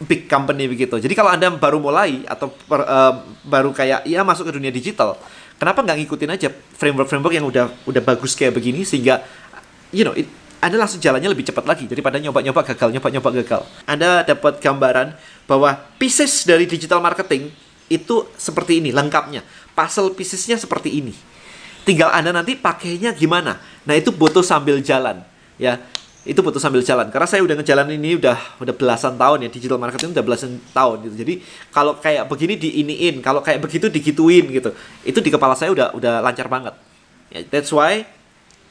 big 0.00 0.24
company 0.24 0.72
begitu. 0.72 0.96
Jadi 0.96 1.12
kalau 1.12 1.28
Anda 1.28 1.52
baru 1.52 1.84
mulai 1.84 2.24
atau 2.24 2.48
per, 2.48 2.80
uh, 2.80 3.28
baru 3.44 3.76
kayak 3.76 4.08
ya 4.08 4.24
masuk 4.24 4.48
ke 4.48 4.52
dunia 4.56 4.72
digital, 4.72 5.20
kenapa 5.60 5.84
nggak 5.84 5.96
ngikutin 6.00 6.30
aja 6.32 6.48
framework-framework 6.80 7.34
yang 7.36 7.44
udah 7.44 7.68
udah 7.84 8.02
bagus 8.02 8.32
kayak 8.32 8.56
begini 8.56 8.88
sehingga 8.88 9.20
you 9.92 10.02
know, 10.02 10.16
it, 10.16 10.26
anda 10.60 10.76
langsung 10.80 11.00
jalannya 11.00 11.28
lebih 11.28 11.44
cepat 11.44 11.64
lagi 11.64 11.88
daripada 11.88 12.20
nyoba-nyoba 12.20 12.60
gagal, 12.72 12.92
nyoba-nyoba 12.92 13.28
gagal. 13.40 13.62
Anda 13.88 14.24
dapat 14.24 14.60
gambaran 14.60 15.16
bahwa 15.48 15.72
pieces 15.96 16.44
dari 16.44 16.68
digital 16.68 17.00
marketing 17.00 17.48
itu 17.88 18.28
seperti 18.36 18.84
ini 18.84 18.92
lengkapnya. 18.92 19.40
Puzzle 19.72 20.12
piecesnya 20.12 20.60
seperti 20.60 21.00
ini. 21.00 21.16
Tinggal 21.88 22.12
Anda 22.12 22.36
nanti 22.36 22.60
pakainya 22.60 23.16
gimana. 23.16 23.56
Nah, 23.88 23.96
itu 23.96 24.12
butuh 24.12 24.44
sambil 24.44 24.84
jalan, 24.84 25.24
ya 25.56 25.80
itu 26.24 26.36
butuh 26.44 26.60
sambil 26.60 26.84
jalan. 26.84 27.08
Karena 27.08 27.28
saya 27.28 27.40
udah 27.40 27.56
ngejalan 27.56 27.88
ini 27.96 28.20
udah 28.20 28.36
udah 28.60 28.74
belasan 28.76 29.16
tahun 29.16 29.46
ya. 29.46 29.48
Digital 29.48 29.80
marketing 29.80 30.12
udah 30.12 30.24
belasan 30.24 30.50
tahun 30.72 30.96
gitu. 31.08 31.14
Jadi 31.24 31.34
kalau 31.72 31.96
kayak 31.96 32.28
begini 32.28 32.54
diiniin 32.60 33.14
kalau 33.24 33.40
kayak 33.40 33.60
begitu 33.64 33.88
digituin 33.88 34.48
gitu. 34.52 34.70
Itu 35.04 35.18
di 35.24 35.32
kepala 35.32 35.56
saya 35.56 35.72
udah 35.72 35.96
udah 35.96 36.20
lancar 36.20 36.46
banget. 36.46 36.76
Ya, 37.32 37.40
that's 37.48 37.72
why 37.72 38.04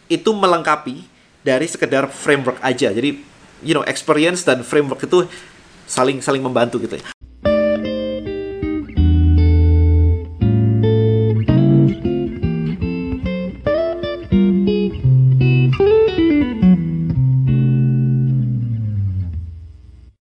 itu 0.09 0.29
melengkapi 0.29 1.05
dari 1.41 1.65
sekedar 1.65 2.05
framework 2.09 2.61
aja. 2.61 2.93
Jadi 2.93 3.21
you 3.63 3.75
know 3.75 3.83
experience 3.87 4.43
dan 4.47 4.63
framework 4.63 5.03
itu 5.03 5.27
saling 5.89 6.21
saling 6.21 6.43
membantu 6.43 6.79
gitu 6.79 7.01
ya 7.01 7.18